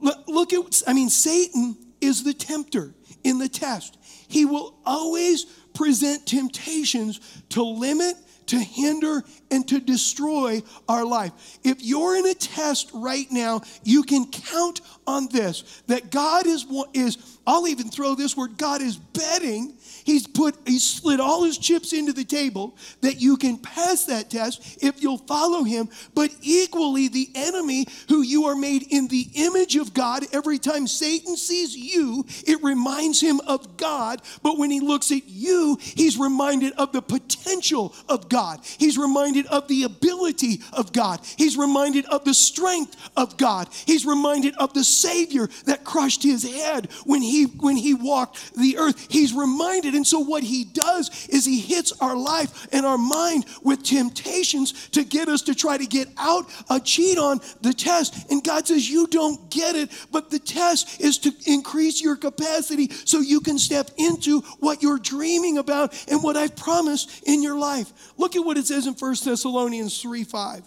Look, 0.00 0.52
at, 0.52 0.82
I 0.86 0.92
mean, 0.92 1.08
Satan 1.08 1.76
is 2.00 2.24
the 2.24 2.34
tempter 2.34 2.92
in 3.24 3.38
the 3.38 3.48
test. 3.48 3.98
He 4.28 4.44
will 4.44 4.78
always 4.84 5.44
present 5.74 6.26
temptations 6.26 7.20
to 7.50 7.62
limit, 7.62 8.16
to 8.46 8.58
hinder, 8.58 9.22
and 9.50 9.66
to 9.68 9.80
destroy 9.80 10.62
our 10.88 11.04
life. 11.04 11.32
If 11.64 11.82
you're 11.82 12.16
in 12.16 12.26
a 12.26 12.34
test 12.34 12.90
right 12.94 13.26
now, 13.30 13.62
you 13.84 14.02
can 14.02 14.30
count 14.30 14.80
on 15.06 15.28
this 15.28 15.82
that 15.86 16.10
God 16.10 16.46
is, 16.46 16.66
is 16.94 17.38
I'll 17.46 17.68
even 17.68 17.88
throw 17.88 18.14
this 18.14 18.36
word 18.36 18.56
God 18.56 18.82
is 18.82 18.96
betting 18.96 19.76
He's 20.06 20.28
put, 20.28 20.54
he's 20.64 20.84
slid 20.84 21.18
all 21.18 21.42
his 21.42 21.58
chips 21.58 21.92
into 21.92 22.12
the 22.12 22.24
table 22.24 22.76
that 23.00 23.20
you 23.20 23.36
can 23.36 23.58
pass 23.58 24.04
that 24.04 24.30
test 24.30 24.78
if 24.80 25.02
you'll 25.02 25.18
follow 25.18 25.64
him. 25.64 25.88
But 26.14 26.30
equally, 26.42 27.08
the 27.08 27.28
enemy 27.34 27.88
who 28.08 28.22
you 28.22 28.44
are 28.44 28.54
made 28.54 28.84
in 28.88 29.08
the 29.08 29.26
image 29.34 29.74
of 29.74 29.92
God, 29.92 30.22
every 30.32 30.60
time 30.60 30.86
Satan 30.86 31.36
sees 31.36 31.76
you, 31.76 32.24
it 32.46 32.62
reminds 32.62 33.20
him 33.20 33.40
of 33.48 33.76
God. 33.76 34.22
But 34.44 34.58
when 34.58 34.70
he 34.70 34.78
looks 34.78 35.10
at 35.10 35.26
you, 35.26 35.76
he's 35.80 36.16
reminded 36.16 36.74
of 36.74 36.92
the 36.92 37.02
potential 37.02 37.92
of 38.08 38.28
God. 38.28 38.60
He's 38.78 38.96
reminded 38.96 39.46
of 39.46 39.66
the 39.66 39.82
ability 39.82 40.60
of 40.72 40.92
God. 40.92 41.18
He's 41.36 41.56
reminded 41.56 42.04
of 42.04 42.24
the 42.24 42.34
strength 42.34 42.96
of 43.16 43.36
God. 43.36 43.68
He's 43.86 44.06
reminded 44.06 44.54
of 44.54 44.72
the 44.72 44.84
Savior 44.84 45.48
that 45.64 45.82
crushed 45.82 46.22
his 46.22 46.44
head 46.44 46.92
when 47.04 47.22
he 47.22 47.46
when 47.46 47.74
he 47.74 47.92
walked 47.92 48.54
the 48.54 48.78
earth. 48.78 49.08
He's 49.10 49.32
reminded 49.32 49.95
and 49.96 50.06
so, 50.06 50.20
what 50.20 50.42
he 50.42 50.64
does 50.64 51.26
is 51.28 51.44
he 51.44 51.58
hits 51.58 51.92
our 52.00 52.14
life 52.14 52.68
and 52.72 52.84
our 52.84 52.98
mind 52.98 53.46
with 53.62 53.82
temptations 53.82 54.88
to 54.90 55.02
get 55.02 55.28
us 55.28 55.42
to 55.42 55.54
try 55.54 55.76
to 55.76 55.86
get 55.86 56.08
out, 56.18 56.46
a 56.70 56.78
cheat 56.78 57.18
on 57.18 57.40
the 57.62 57.72
test. 57.72 58.30
And 58.30 58.44
God 58.44 58.66
says, 58.68 58.88
You 58.88 59.06
don't 59.06 59.50
get 59.50 59.74
it, 59.74 59.90
but 60.12 60.30
the 60.30 60.38
test 60.38 61.00
is 61.00 61.18
to 61.18 61.32
increase 61.46 62.00
your 62.00 62.16
capacity 62.16 62.90
so 62.90 63.20
you 63.20 63.40
can 63.40 63.58
step 63.58 63.90
into 63.96 64.42
what 64.60 64.82
you're 64.82 64.98
dreaming 64.98 65.58
about 65.58 65.94
and 66.08 66.22
what 66.22 66.36
I've 66.36 66.56
promised 66.56 67.22
in 67.26 67.42
your 67.42 67.58
life. 67.58 68.12
Look 68.18 68.36
at 68.36 68.44
what 68.44 68.58
it 68.58 68.66
says 68.66 68.86
in 68.86 68.92
1 68.92 69.16
Thessalonians 69.24 70.00
3 70.00 70.24
5. 70.24 70.58
It 70.58 70.64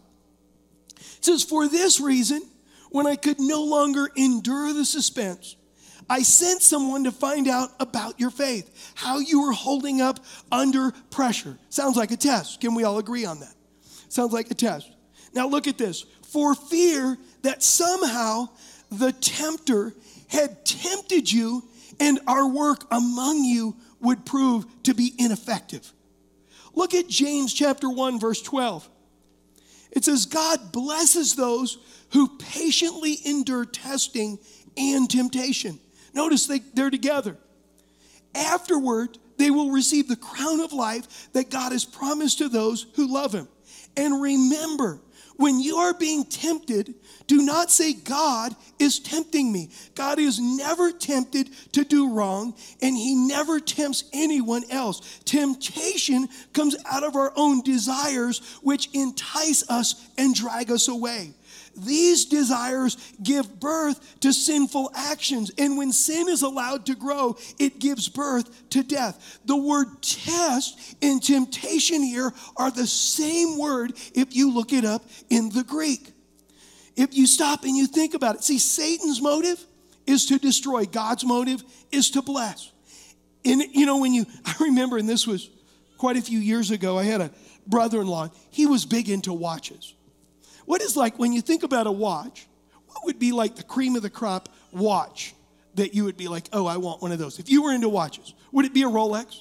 says, 1.22 1.44
For 1.44 1.68
this 1.68 2.00
reason, 2.00 2.42
when 2.90 3.06
I 3.06 3.16
could 3.16 3.40
no 3.40 3.64
longer 3.64 4.10
endure 4.16 4.74
the 4.74 4.86
suspense, 4.86 5.56
I 6.10 6.24
sent 6.24 6.62
someone 6.62 7.04
to 7.04 7.12
find 7.12 7.48
out 7.48 7.72
about 7.80 8.20
your 8.20 8.32
faith, 8.32 8.94
how 8.96 9.20
you 9.20 9.44
were 9.44 9.52
holding 9.52 10.02
up 10.02 10.20
under 10.52 10.92
pressure. 11.12 11.58
Sounds 11.70 11.96
like 11.96 12.12
a 12.12 12.18
test. 12.18 12.62
Can 12.62 12.74
we 12.74 12.84
all 12.84 12.98
agree 12.98 13.26
on 13.26 13.40
that? 13.42 13.54
Sounds 14.10 14.34
like 14.34 14.50
a 14.50 14.56
test. 14.56 14.90
Now 15.34 15.48
look 15.48 15.68
at 15.68 15.78
this. 15.78 16.06
For 16.24 16.56
fear 16.56 17.18
that 17.44 17.62
somehow 17.62 18.50
the 18.92 19.12
tempter 19.12 19.94
had 20.28 20.66
tempted 20.66 21.32
you 21.32 21.64
and 22.00 22.20
our 22.28 22.48
work 22.48 22.86
among 22.92 23.44
you 23.44 23.76
would 24.00 24.26
prove 24.26 24.66
to 24.84 24.94
be 24.94 25.14
ineffective. 25.18 25.92
Look 26.74 26.94
at 26.94 27.08
James 27.08 27.54
chapter 27.54 27.90
1 27.90 28.20
verse 28.20 28.42
12. 28.42 28.90
It 29.92 30.06
says 30.06 30.26
God 30.26 30.72
blesses 30.72 31.36
those 31.36 31.78
who 32.14 32.38
patiently 32.38 33.18
endure 33.26 33.66
testing 33.66 34.40
and 34.78 35.10
temptation. 35.10 35.80
Notice 36.14 36.48
they, 36.48 36.60
they're 36.74 36.90
together. 36.90 37.38
Afterward, 38.36 39.18
they 39.38 39.52
will 39.52 39.72
receive 39.72 40.08
the 40.08 40.16
crown 40.16 40.60
of 40.60 40.74
life 40.74 41.32
that 41.34 41.50
God 41.50 41.72
has 41.72 41.86
promised 41.86 42.40
to 42.40 42.50
those 42.50 42.86
who 42.96 43.12
love 43.12 43.34
Him. 43.34 43.48
And 43.96 44.22
remember, 44.22 45.02
when 45.40 45.62
you 45.62 45.78
are 45.78 45.94
being 45.94 46.26
tempted, 46.26 46.96
do 47.26 47.42
not 47.44 47.72
say, 47.72 47.94
God 47.94 48.54
is 48.78 49.00
tempting 49.00 49.50
me. 49.50 49.70
God 49.96 50.20
is 50.20 50.38
never 50.38 50.92
tempted 50.92 51.50
to 51.72 51.86
do 51.86 52.12
wrong, 52.12 52.56
and 52.82 52.98
He 52.98 53.16
never 53.16 53.62
tempts 53.62 54.04
anyone 54.12 54.64
else. 54.70 55.22
Temptation 55.24 56.28
comes 56.52 56.76
out 56.86 57.06
of 57.06 57.16
our 57.16 57.32
own 57.38 57.62
desires, 57.62 58.58
which 58.62 58.90
entice 58.94 59.64
us 59.70 60.10
and 60.18 60.36
drag 60.36 60.72
us 60.72 60.90
away. 60.90 61.34
These 61.86 62.26
desires 62.26 62.98
give 63.22 63.60
birth 63.60 64.20
to 64.22 64.34
sinful 64.34 64.92
actions. 64.96 65.52
And 65.58 65.78
when 65.78 65.92
sin 65.92 66.30
is 66.30 66.42
allowed 66.42 66.86
to 66.88 66.96
grow, 66.96 67.38
it 67.58 67.80
gives 67.80 68.10
birth 68.10 68.70
to 68.72 68.84
death. 68.84 69.40
The 69.46 69.58
word 69.58 70.02
test 70.02 70.96
and 71.02 71.22
temptation 71.22 72.02
here 72.02 72.32
are 72.58 72.72
the 72.72 72.88
same 72.88 73.58
word 73.58 73.94
if 74.14 74.36
you 74.36 74.54
look 74.54 74.74
it 74.74 74.86
up 74.86 75.04
in 75.30 75.50
the 75.50 75.64
Greek. 75.64 76.12
If 76.96 77.16
you 77.16 77.28
stop 77.28 77.64
and 77.64 77.78
you 77.78 77.88
think 77.88 78.14
about 78.14 78.36
it, 78.36 78.44
see, 78.44 78.60
Satan's 78.60 79.22
motive 79.22 79.64
is 80.06 80.26
to 80.26 80.38
destroy, 80.38 80.86
God's 80.86 81.24
motive 81.24 81.64
is 81.92 82.12
to 82.12 82.22
bless. 82.22 82.72
And 83.46 83.62
you 83.72 83.86
know, 83.86 84.00
when 84.00 84.14
you, 84.14 84.26
I 84.46 84.56
remember, 84.60 84.98
and 84.98 85.08
this 85.08 85.26
was 85.26 85.50
quite 85.98 86.18
a 86.18 86.22
few 86.22 86.40
years 86.40 86.72
ago, 86.72 86.98
I 86.98 87.04
had 87.04 87.22
a 87.22 87.32
brother 87.68 88.02
in 88.02 88.08
law, 88.08 88.30
he 88.50 88.66
was 88.66 88.86
big 88.86 89.10
into 89.10 89.32
watches. 89.32 89.94
What 90.70 90.84
is 90.84 90.96
like 90.96 91.18
when 91.18 91.34
you 91.34 91.42
think 91.42 91.64
about 91.64 91.88
a 91.88 91.92
watch? 91.92 92.46
What 92.86 93.04
would 93.06 93.18
be 93.18 93.32
like 93.32 93.56
the 93.56 93.64
cream 93.64 93.96
of 93.96 94.04
the 94.04 94.10
crop 94.12 94.50
watch 94.72 95.34
that 95.74 95.96
you 95.96 96.04
would 96.04 96.16
be 96.16 96.28
like, 96.28 96.48
oh, 96.54 96.68
I 96.68 96.78
want 96.78 97.02
one 97.02 97.12
of 97.12 97.18
those? 97.18 97.40
If 97.40 97.50
you 97.50 97.64
were 97.64 97.74
into 97.74 97.90
watches, 97.90 98.36
would 98.52 98.66
it 98.66 98.74
be 98.76 98.84
a 98.84 98.88
Rolex? 98.88 99.40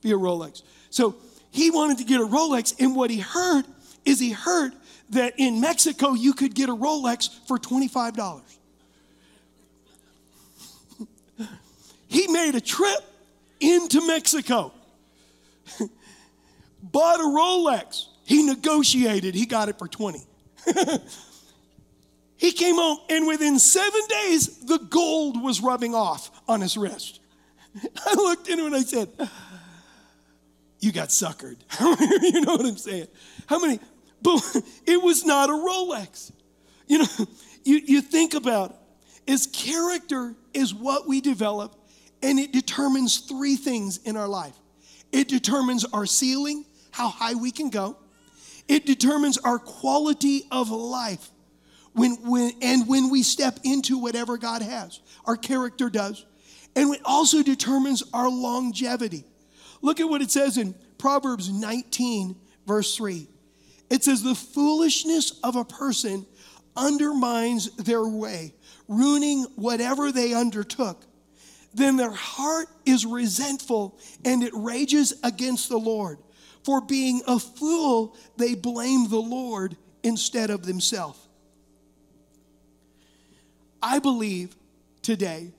Be 0.00 0.12
a 0.12 0.16
Rolex. 0.16 0.62
So 0.88 1.16
he 1.50 1.70
wanted 1.70 1.98
to 1.98 2.04
get 2.04 2.18
a 2.18 2.24
Rolex, 2.24 2.74
and 2.80 2.96
what 2.96 3.10
he 3.10 3.18
heard 3.18 3.66
is 4.06 4.20
he 4.20 4.30
heard 4.30 4.72
that 5.10 5.34
in 5.36 5.60
Mexico 5.60 6.14
you 6.14 6.32
could 6.32 6.54
get 6.54 6.70
a 6.70 6.74
Rolex 6.74 7.28
for 7.46 7.58
$25. 7.58 8.40
he 12.08 12.26
made 12.28 12.54
a 12.54 12.60
trip 12.62 13.00
into 13.60 14.06
Mexico, 14.06 14.72
bought 16.82 17.20
a 17.20 17.24
Rolex. 17.24 18.06
He 18.24 18.44
negotiated, 18.44 19.34
he 19.34 19.44
got 19.44 19.68
it 19.68 19.78
for 19.78 19.86
20. 19.86 20.24
he 22.36 22.52
came 22.52 22.76
home, 22.76 22.98
and 23.08 23.26
within 23.26 23.58
seven 23.58 24.00
days, 24.08 24.58
the 24.58 24.78
gold 24.78 25.42
was 25.42 25.60
rubbing 25.60 25.94
off 25.94 26.30
on 26.48 26.60
his 26.60 26.76
wrist. 26.76 27.20
I 28.06 28.14
looked 28.14 28.48
at 28.48 28.58
him 28.58 28.66
and 28.66 28.74
I 28.74 28.82
said, 28.82 29.08
You 30.80 30.92
got 30.92 31.08
suckered. 31.08 31.58
you 32.32 32.40
know 32.40 32.56
what 32.56 32.66
I'm 32.66 32.76
saying? 32.76 33.08
How 33.46 33.58
many? 33.58 33.80
But 34.22 34.42
it 34.86 35.02
was 35.02 35.24
not 35.24 35.48
a 35.48 35.52
Rolex. 35.52 36.32
You 36.86 36.98
know, 36.98 37.26
you, 37.64 37.80
you 37.84 38.00
think 38.00 38.34
about 38.34 38.70
it. 38.70 38.76
Is 39.32 39.46
character 39.46 40.34
is 40.54 40.74
what 40.74 41.06
we 41.06 41.20
develop, 41.20 41.76
and 42.22 42.38
it 42.38 42.50
determines 42.50 43.18
three 43.18 43.56
things 43.56 43.98
in 43.98 44.16
our 44.16 44.26
life. 44.26 44.54
It 45.12 45.28
determines 45.28 45.84
our 45.84 46.06
ceiling, 46.06 46.64
how 46.90 47.08
high 47.08 47.34
we 47.34 47.50
can 47.50 47.68
go. 47.68 47.96
It 48.68 48.84
determines 48.86 49.38
our 49.38 49.58
quality 49.58 50.44
of 50.50 50.70
life. 50.70 51.30
When, 51.94 52.12
when, 52.22 52.52
and 52.62 52.86
when 52.86 53.10
we 53.10 53.22
step 53.22 53.58
into 53.64 53.98
whatever 53.98 54.36
God 54.36 54.62
has, 54.62 55.00
our 55.24 55.36
character 55.36 55.90
does. 55.90 56.24
And 56.76 56.94
it 56.94 57.00
also 57.04 57.42
determines 57.42 58.02
our 58.12 58.28
longevity. 58.28 59.24
Look 59.80 60.00
at 60.00 60.08
what 60.08 60.22
it 60.22 60.30
says 60.30 60.58
in 60.58 60.74
Proverbs 60.98 61.50
19, 61.50 62.36
verse 62.66 62.94
3. 62.96 63.26
It 63.90 64.04
says, 64.04 64.22
The 64.22 64.34
foolishness 64.34 65.40
of 65.42 65.56
a 65.56 65.64
person 65.64 66.26
undermines 66.76 67.74
their 67.76 68.06
way, 68.06 68.54
ruining 68.86 69.44
whatever 69.56 70.12
they 70.12 70.34
undertook. 70.34 71.04
Then 71.74 71.96
their 71.96 72.12
heart 72.12 72.68
is 72.86 73.04
resentful 73.04 73.98
and 74.24 74.42
it 74.42 74.52
rages 74.54 75.14
against 75.22 75.68
the 75.68 75.78
Lord. 75.78 76.18
For 76.68 76.82
being 76.82 77.22
a 77.26 77.38
fool, 77.38 78.14
they 78.36 78.54
blame 78.54 79.08
the 79.08 79.16
Lord 79.16 79.74
instead 80.02 80.50
of 80.50 80.66
themselves. 80.66 81.18
I 83.82 84.00
believe 84.00 84.54
today 85.00 85.50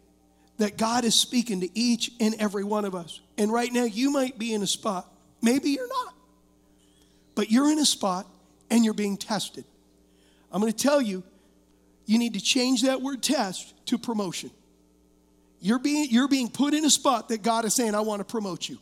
that 0.60 0.78
God 0.78 1.06
is 1.06 1.16
speaking 1.16 1.62
to 1.62 1.70
each 1.74 2.12
and 2.20 2.36
every 2.38 2.64
one 2.64 2.86
of 2.86 2.94
us. 2.94 3.22
And 3.40 3.52
right 3.52 3.74
now, 3.74 3.86
you 3.86 4.12
might 4.12 4.38
be 4.38 4.54
in 4.54 4.62
a 4.62 4.68
spot, 4.68 5.12
maybe 5.42 5.72
you're 5.72 5.88
not, 5.88 6.14
but 7.34 7.50
you're 7.50 7.72
in 7.72 7.80
a 7.80 7.88
spot 7.88 8.28
and 8.70 8.86
you're 8.86 8.94
being 8.94 9.18
tested. 9.18 9.66
I'm 10.52 10.62
going 10.62 10.72
to 10.72 10.78
tell 10.78 11.02
you, 11.02 11.24
you 12.06 12.20
need 12.20 12.36
to 12.36 12.40
change 12.40 12.84
that 12.84 13.02
word 13.02 13.24
test 13.24 13.74
to 13.88 13.98
promotion. 13.98 14.52
You're 15.60 15.80
being, 15.80 16.08
you're 16.12 16.28
being 16.28 16.52
put 16.52 16.76
in 16.76 16.86
a 16.86 16.92
spot 16.92 17.30
that 17.30 17.42
God 17.42 17.66
is 17.66 17.74
saying, 17.74 17.96
I 17.96 18.02
want 18.02 18.20
to 18.20 18.26
promote 18.26 18.70
you. 18.70 18.78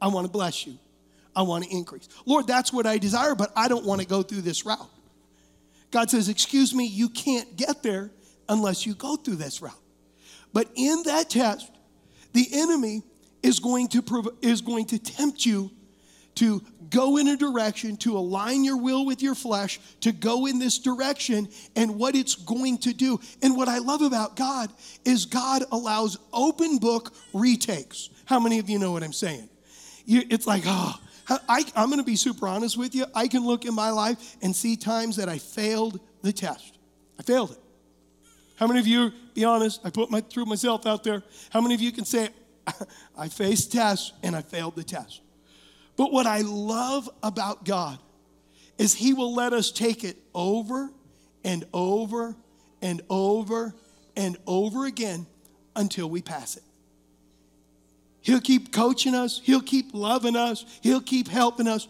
I 0.00 0.08
want 0.08 0.26
to 0.26 0.32
bless 0.32 0.66
you. 0.66 0.78
I 1.34 1.42
want 1.42 1.64
to 1.64 1.70
increase. 1.70 2.08
Lord, 2.26 2.46
that's 2.46 2.72
what 2.72 2.86
I 2.86 2.98
desire, 2.98 3.34
but 3.34 3.52
I 3.56 3.68
don't 3.68 3.84
want 3.84 4.00
to 4.00 4.06
go 4.06 4.22
through 4.22 4.42
this 4.42 4.66
route. 4.66 4.90
God 5.90 6.10
says, 6.10 6.28
Excuse 6.28 6.74
me, 6.74 6.86
you 6.86 7.08
can't 7.08 7.56
get 7.56 7.82
there 7.82 8.10
unless 8.48 8.86
you 8.86 8.94
go 8.94 9.16
through 9.16 9.36
this 9.36 9.62
route. 9.62 9.72
But 10.52 10.68
in 10.74 11.02
that 11.04 11.30
test, 11.30 11.70
the 12.32 12.46
enemy 12.52 13.02
is 13.42 13.58
going 13.58 13.88
to, 13.88 14.02
prov- 14.02 14.36
is 14.42 14.60
going 14.60 14.86
to 14.86 14.98
tempt 14.98 15.44
you 15.46 15.70
to 16.34 16.62
go 16.88 17.18
in 17.18 17.28
a 17.28 17.36
direction, 17.36 17.96
to 17.98 18.16
align 18.16 18.64
your 18.64 18.76
will 18.76 19.04
with 19.04 19.22
your 19.22 19.34
flesh, 19.34 19.80
to 20.00 20.12
go 20.12 20.46
in 20.46 20.58
this 20.58 20.78
direction, 20.78 21.48
and 21.76 21.98
what 21.98 22.14
it's 22.14 22.34
going 22.34 22.78
to 22.78 22.92
do. 22.92 23.20
And 23.42 23.56
what 23.56 23.68
I 23.68 23.78
love 23.78 24.02
about 24.02 24.36
God 24.36 24.72
is 25.04 25.26
God 25.26 25.64
allows 25.70 26.18
open 26.32 26.78
book 26.78 27.14
retakes. 27.34 28.10
How 28.24 28.40
many 28.40 28.58
of 28.58 28.70
you 28.70 28.78
know 28.78 28.92
what 28.92 29.02
I'm 29.02 29.12
saying? 29.12 29.48
You, 30.04 30.22
it's 30.30 30.46
like, 30.46 30.64
oh, 30.66 30.94
I, 31.28 31.64
I'm 31.76 31.88
going 31.88 32.00
to 32.00 32.04
be 32.04 32.16
super 32.16 32.48
honest 32.48 32.76
with 32.76 32.94
you. 32.94 33.06
I 33.14 33.28
can 33.28 33.44
look 33.44 33.64
in 33.64 33.74
my 33.74 33.90
life 33.90 34.36
and 34.42 34.54
see 34.54 34.76
times 34.76 35.16
that 35.16 35.28
I 35.28 35.38
failed 35.38 36.00
the 36.22 36.32
test. 36.32 36.78
I 37.18 37.22
failed 37.22 37.52
it. 37.52 37.58
How 38.56 38.66
many 38.66 38.80
of 38.80 38.86
you, 38.86 39.12
be 39.34 39.44
honest, 39.44 39.80
I 39.84 39.90
put 39.90 40.10
my, 40.10 40.20
threw 40.20 40.44
myself 40.44 40.86
out 40.86 41.04
there. 41.04 41.22
How 41.50 41.60
many 41.60 41.74
of 41.74 41.80
you 41.80 41.92
can 41.92 42.04
say, 42.04 42.28
I 43.16 43.28
faced 43.28 43.72
tests 43.72 44.12
and 44.22 44.36
I 44.36 44.42
failed 44.42 44.76
the 44.76 44.84
test? 44.84 45.20
But 45.96 46.12
what 46.12 46.26
I 46.26 46.40
love 46.40 47.08
about 47.22 47.64
God 47.64 47.98
is 48.78 48.94
He 48.94 49.14
will 49.14 49.34
let 49.34 49.52
us 49.52 49.70
take 49.70 50.04
it 50.04 50.16
over 50.34 50.90
and 51.44 51.64
over 51.72 52.36
and 52.80 53.02
over 53.10 53.74
and 54.16 54.36
over 54.46 54.86
again 54.86 55.26
until 55.76 56.08
we 56.08 56.22
pass 56.22 56.56
it. 56.56 56.62
He'll 58.22 58.40
keep 58.40 58.72
coaching 58.72 59.14
us, 59.14 59.40
He'll 59.42 59.60
keep 59.60 59.92
loving 59.92 60.36
us, 60.36 60.64
He'll 60.80 61.00
keep 61.00 61.28
helping 61.28 61.68
us. 61.68 61.88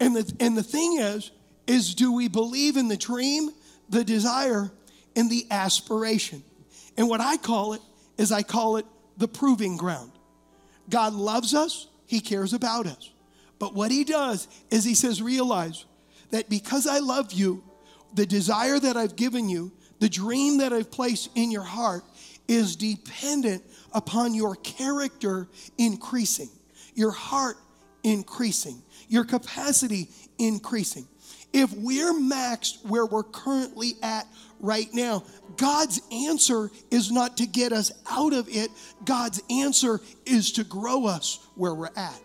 And 0.00 0.14
the, 0.14 0.32
and 0.40 0.56
the 0.56 0.62
thing 0.62 0.98
is, 0.98 1.32
is 1.66 1.94
do 1.94 2.12
we 2.12 2.28
believe 2.28 2.76
in 2.76 2.88
the 2.88 2.96
dream, 2.96 3.50
the 3.90 4.04
desire, 4.04 4.70
and 5.16 5.30
the 5.30 5.46
aspiration? 5.50 6.42
And 6.96 7.08
what 7.08 7.20
I 7.20 7.36
call 7.36 7.74
it 7.74 7.82
is 8.16 8.32
I 8.32 8.42
call 8.42 8.76
it 8.76 8.86
the 9.16 9.28
proving 9.28 9.76
ground. 9.76 10.12
God 10.88 11.12
loves 11.12 11.54
us, 11.54 11.88
He 12.06 12.20
cares 12.20 12.52
about 12.52 12.86
us. 12.86 13.10
But 13.58 13.74
what 13.74 13.90
He 13.90 14.04
does 14.04 14.46
is 14.70 14.84
He 14.84 14.94
says, 14.94 15.20
realize 15.20 15.84
that 16.30 16.48
because 16.48 16.86
I 16.86 17.00
love 17.00 17.32
you, 17.32 17.64
the 18.14 18.26
desire 18.26 18.78
that 18.78 18.96
I've 18.96 19.16
given 19.16 19.48
you, 19.48 19.72
the 19.98 20.08
dream 20.08 20.58
that 20.58 20.72
I've 20.72 20.90
placed 20.90 21.30
in 21.34 21.50
your 21.50 21.62
heart 21.62 22.04
is 22.46 22.76
dependent 22.76 23.62
upon 23.92 24.34
your 24.34 24.56
character 24.56 25.48
increasing, 25.76 26.48
your 26.94 27.10
heart 27.10 27.56
increasing, 28.02 28.82
your 29.08 29.24
capacity 29.24 30.08
increasing. 30.38 31.06
If 31.52 31.72
we're 31.72 32.12
maxed 32.12 32.84
where 32.86 33.06
we're 33.06 33.22
currently 33.22 33.94
at 34.02 34.26
right 34.60 34.88
now, 34.92 35.24
God's 35.56 36.00
answer 36.12 36.70
is 36.90 37.10
not 37.10 37.38
to 37.38 37.46
get 37.46 37.72
us 37.72 37.90
out 38.10 38.34
of 38.34 38.48
it. 38.48 38.70
God's 39.04 39.42
answer 39.50 40.00
is 40.26 40.52
to 40.52 40.64
grow 40.64 41.06
us 41.06 41.46
where 41.54 41.74
we're 41.74 41.90
at. 41.96 42.20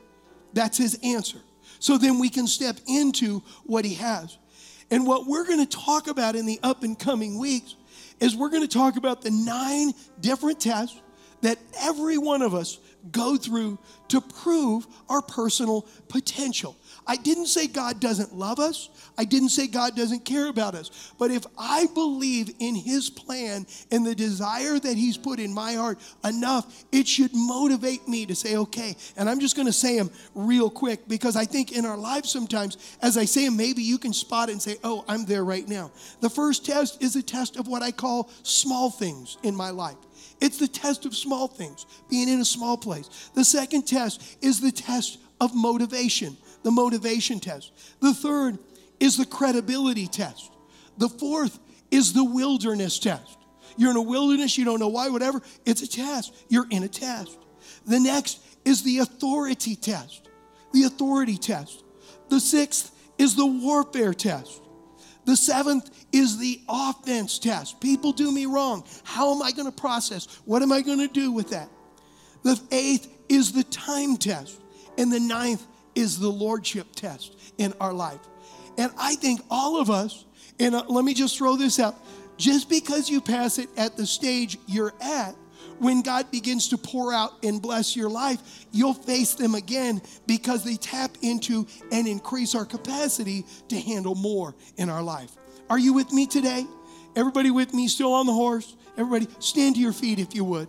That's 0.53 0.77
His 0.77 0.99
answer. 1.03 1.39
So 1.79 1.97
then 1.97 2.19
we 2.19 2.29
can 2.29 2.47
step 2.47 2.77
into 2.87 3.41
what 3.65 3.85
He 3.85 3.95
has. 3.95 4.37
And 4.91 5.07
what 5.07 5.25
we're 5.25 5.45
going 5.45 5.65
to 5.65 5.77
talk 5.77 6.07
about 6.07 6.35
in 6.35 6.45
the 6.45 6.59
up 6.61 6.83
and 6.83 6.99
coming 6.99 7.39
weeks 7.39 7.75
is 8.19 8.35
we're 8.35 8.49
going 8.49 8.67
to 8.67 8.73
talk 8.73 8.97
about 8.97 9.21
the 9.21 9.31
nine 9.31 9.93
different 10.19 10.59
tests 10.59 10.99
that 11.43 11.59
every 11.79 12.17
one 12.17 12.41
of 12.41 12.55
us 12.55 12.79
go 13.11 13.35
through 13.35 13.77
to 14.07 14.21
prove 14.21 14.87
our 15.09 15.21
personal 15.21 15.85
potential. 16.07 16.75
I 17.05 17.17
didn't 17.17 17.47
say 17.47 17.67
God 17.67 17.99
doesn't 17.99 18.33
love 18.33 18.59
us. 18.59 18.89
I 19.17 19.25
didn't 19.25 19.49
say 19.49 19.67
God 19.67 19.95
doesn't 19.95 20.23
care 20.23 20.47
about 20.47 20.73
us. 20.73 21.11
But 21.19 21.31
if 21.31 21.45
I 21.57 21.87
believe 21.93 22.53
in 22.59 22.75
His 22.75 23.09
plan 23.09 23.67
and 23.91 24.05
the 24.05 24.15
desire 24.15 24.79
that 24.79 24.95
He's 24.95 25.17
put 25.17 25.39
in 25.39 25.53
my 25.53 25.73
heart 25.73 25.99
enough, 26.23 26.85
it 26.93 27.07
should 27.07 27.31
motivate 27.33 28.07
me 28.07 28.25
to 28.25 28.35
say, 28.35 28.55
okay. 28.55 28.95
And 29.17 29.29
I'm 29.29 29.41
just 29.41 29.57
going 29.57 29.67
to 29.67 29.73
say 29.73 29.97
them 29.97 30.11
real 30.33 30.69
quick 30.69 31.07
because 31.09 31.35
I 31.35 31.43
think 31.43 31.73
in 31.73 31.85
our 31.85 31.97
lives 31.97 32.31
sometimes, 32.31 32.77
as 33.01 33.17
I 33.17 33.25
say 33.25 33.45
them, 33.45 33.57
maybe 33.57 33.83
you 33.83 33.97
can 33.97 34.13
spot 34.13 34.47
it 34.47 34.53
and 34.53 34.61
say, 34.61 34.77
oh, 34.83 35.03
I'm 35.09 35.25
there 35.25 35.43
right 35.43 35.67
now. 35.67 35.91
The 36.21 36.29
first 36.29 36.65
test 36.65 37.03
is 37.03 37.17
a 37.17 37.23
test 37.23 37.57
of 37.57 37.67
what 37.67 37.83
I 37.83 37.91
call 37.91 38.29
small 38.43 38.89
things 38.89 39.37
in 39.43 39.55
my 39.55 39.71
life. 39.71 39.97
It's 40.43 40.57
the 40.57 40.67
test 40.67 41.05
of 41.05 41.15
small 41.15 41.47
things, 41.47 41.85
being 42.09 42.27
in 42.27 42.41
a 42.41 42.45
small 42.45 42.75
place. 42.75 43.29
The 43.33 43.45
second 43.45 43.83
test 43.83 44.37
is 44.41 44.59
the 44.59 44.73
test 44.73 45.17
of 45.39 45.55
motivation, 45.55 46.35
the 46.63 46.71
motivation 46.71 47.39
test. 47.39 47.71
The 48.01 48.13
third 48.13 48.59
is 48.99 49.15
the 49.15 49.25
credibility 49.25 50.05
test. 50.05 50.51
The 50.97 51.07
fourth 51.07 51.57
is 51.91 52.11
the 52.11 52.25
wilderness 52.25 52.99
test. 52.99 53.37
You're 53.77 53.91
in 53.91 53.95
a 53.95 54.01
wilderness, 54.01 54.57
you 54.57 54.65
don't 54.65 54.81
know 54.81 54.89
why, 54.89 55.07
whatever. 55.07 55.41
It's 55.65 55.81
a 55.81 55.87
test. 55.87 56.35
You're 56.49 56.67
in 56.69 56.83
a 56.83 56.89
test. 56.89 57.37
The 57.85 58.01
next 58.01 58.41
is 58.65 58.83
the 58.83 58.97
authority 58.97 59.77
test. 59.77 60.27
The 60.73 60.83
authority 60.83 61.37
test. 61.37 61.85
The 62.27 62.41
sixth 62.41 62.93
is 63.17 63.37
the 63.37 63.45
warfare 63.45 64.13
test. 64.13 64.62
The 65.25 65.35
seventh 65.35 66.05
is 66.11 66.37
the 66.37 66.61
offense 66.67 67.39
test. 67.39 67.79
People 67.79 68.11
do 68.11 68.31
me 68.31 68.45
wrong. 68.45 68.83
How 69.03 69.33
am 69.33 69.41
I 69.41 69.51
going 69.51 69.71
to 69.71 69.81
process? 69.81 70.25
What 70.45 70.61
am 70.61 70.71
I 70.71 70.81
going 70.81 70.99
to 70.99 71.07
do 71.07 71.31
with 71.31 71.49
that? 71.51 71.69
The 72.43 72.59
eighth 72.71 73.07
is 73.29 73.51
the 73.51 73.63
time 73.63 74.17
test. 74.17 74.59
And 74.97 75.11
the 75.11 75.19
ninth 75.19 75.65
is 75.95 76.19
the 76.19 76.29
lordship 76.29 76.87
test 76.95 77.35
in 77.57 77.73
our 77.79 77.93
life. 77.93 78.19
And 78.77 78.91
I 78.97 79.15
think 79.15 79.41
all 79.49 79.79
of 79.79 79.89
us, 79.89 80.25
and 80.59 80.75
uh, 80.75 80.83
let 80.87 81.05
me 81.05 81.13
just 81.13 81.37
throw 81.37 81.55
this 81.55 81.79
out 81.79 81.95
just 82.37 82.69
because 82.69 83.09
you 83.09 83.21
pass 83.21 83.59
it 83.59 83.69
at 83.77 83.95
the 83.95 84.05
stage 84.05 84.57
you're 84.67 84.93
at, 85.01 85.35
when 85.79 86.01
God 86.01 86.31
begins 86.31 86.69
to 86.69 86.77
pour 86.77 87.13
out 87.13 87.31
and 87.43 87.61
bless 87.61 87.95
your 87.95 88.09
life, 88.09 88.65
you'll 88.71 88.93
face 88.93 89.33
them 89.33 89.55
again 89.55 90.01
because 90.27 90.63
they 90.63 90.75
tap 90.75 91.17
into 91.21 91.67
and 91.91 92.07
increase 92.07 92.55
our 92.55 92.65
capacity 92.65 93.45
to 93.69 93.79
handle 93.79 94.15
more 94.15 94.55
in 94.77 94.89
our 94.89 95.03
life. 95.03 95.31
Are 95.69 95.79
you 95.79 95.93
with 95.93 96.11
me 96.11 96.27
today? 96.27 96.65
Everybody 97.15 97.51
with 97.51 97.73
me 97.73 97.87
still 97.87 98.13
on 98.13 98.25
the 98.25 98.33
horse? 98.33 98.75
Everybody, 98.97 99.27
stand 99.39 99.75
to 99.75 99.81
your 99.81 99.93
feet 99.93 100.19
if 100.19 100.35
you 100.35 100.43
would. 100.45 100.67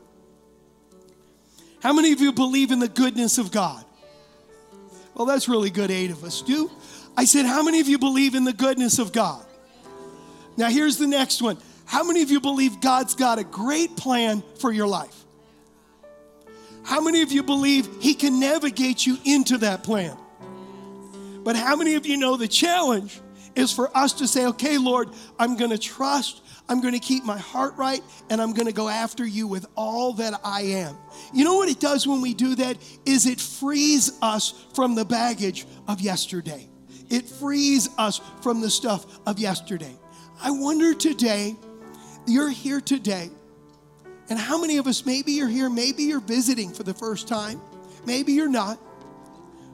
How 1.82 1.92
many 1.92 2.12
of 2.12 2.20
you 2.20 2.32
believe 2.32 2.70
in 2.70 2.78
the 2.78 2.88
goodness 2.88 3.36
of 3.36 3.50
God? 3.50 3.84
Well, 5.14 5.26
that's 5.26 5.48
really 5.48 5.70
good, 5.70 5.90
eight 5.90 6.10
of 6.10 6.24
us 6.24 6.42
do. 6.42 6.70
I 7.16 7.24
said, 7.24 7.46
How 7.46 7.62
many 7.62 7.80
of 7.80 7.88
you 7.88 7.98
believe 7.98 8.34
in 8.34 8.44
the 8.44 8.52
goodness 8.52 8.98
of 8.98 9.12
God? 9.12 9.44
Now, 10.56 10.70
here's 10.70 10.96
the 10.96 11.06
next 11.06 11.42
one. 11.42 11.58
How 11.86 12.02
many 12.04 12.22
of 12.22 12.30
you 12.30 12.40
believe 12.40 12.80
God's 12.80 13.14
got 13.14 13.38
a 13.38 13.44
great 13.44 13.96
plan 13.96 14.42
for 14.58 14.72
your 14.72 14.86
life? 14.86 15.24
How 16.82 17.00
many 17.00 17.22
of 17.22 17.32
you 17.32 17.42
believe 17.42 17.88
He 18.00 18.14
can 18.14 18.40
navigate 18.40 19.06
you 19.06 19.18
into 19.24 19.58
that 19.58 19.82
plan? 19.82 20.16
But 21.42 21.56
how 21.56 21.76
many 21.76 21.94
of 21.94 22.06
you 22.06 22.16
know 22.16 22.36
the 22.36 22.48
challenge 22.48 23.20
is 23.54 23.72
for 23.72 23.94
us 23.96 24.14
to 24.14 24.26
say, 24.26 24.46
okay, 24.46 24.78
Lord, 24.78 25.08
I'm 25.38 25.56
to 25.70 25.78
trust, 25.78 26.42
I'm 26.68 26.80
to 26.94 26.98
keep 26.98 27.24
my 27.24 27.38
heart 27.38 27.74
right, 27.76 28.02
and 28.30 28.40
I'm 28.40 28.54
to 28.66 28.72
go 28.72 28.88
after 28.88 29.24
you 29.26 29.46
with 29.46 29.66
all 29.76 30.14
that 30.14 30.40
I 30.44 30.62
am. 30.62 30.96
You 31.32 31.44
know 31.44 31.54
what 31.54 31.68
it 31.68 31.80
does 31.80 32.06
when 32.06 32.20
we 32.20 32.34
do 32.34 32.54
that 32.56 32.78
is 33.04 33.26
it 33.26 33.40
frees 33.40 34.18
us 34.22 34.64
from 34.74 34.94
the 34.94 35.04
baggage 35.04 35.66
of 35.86 36.00
yesterday. 36.00 36.68
It 37.10 37.28
frees 37.28 37.90
us 37.98 38.20
from 38.42 38.60
the 38.60 38.70
stuff 38.70 39.06
of 39.26 39.38
yesterday. 39.38 39.94
I 40.42 40.50
wonder 40.50 40.94
today, 40.94 41.56
you're 42.26 42.50
here 42.50 42.80
today, 42.80 43.30
and 44.28 44.38
how 44.38 44.60
many 44.60 44.78
of 44.78 44.86
us, 44.86 45.04
maybe 45.04 45.32
you're 45.32 45.48
here, 45.48 45.68
maybe 45.68 46.04
you're 46.04 46.20
visiting 46.20 46.72
for 46.72 46.82
the 46.82 46.94
first 46.94 47.28
time, 47.28 47.60
maybe 48.06 48.32
you're 48.32 48.48
not. 48.48 48.78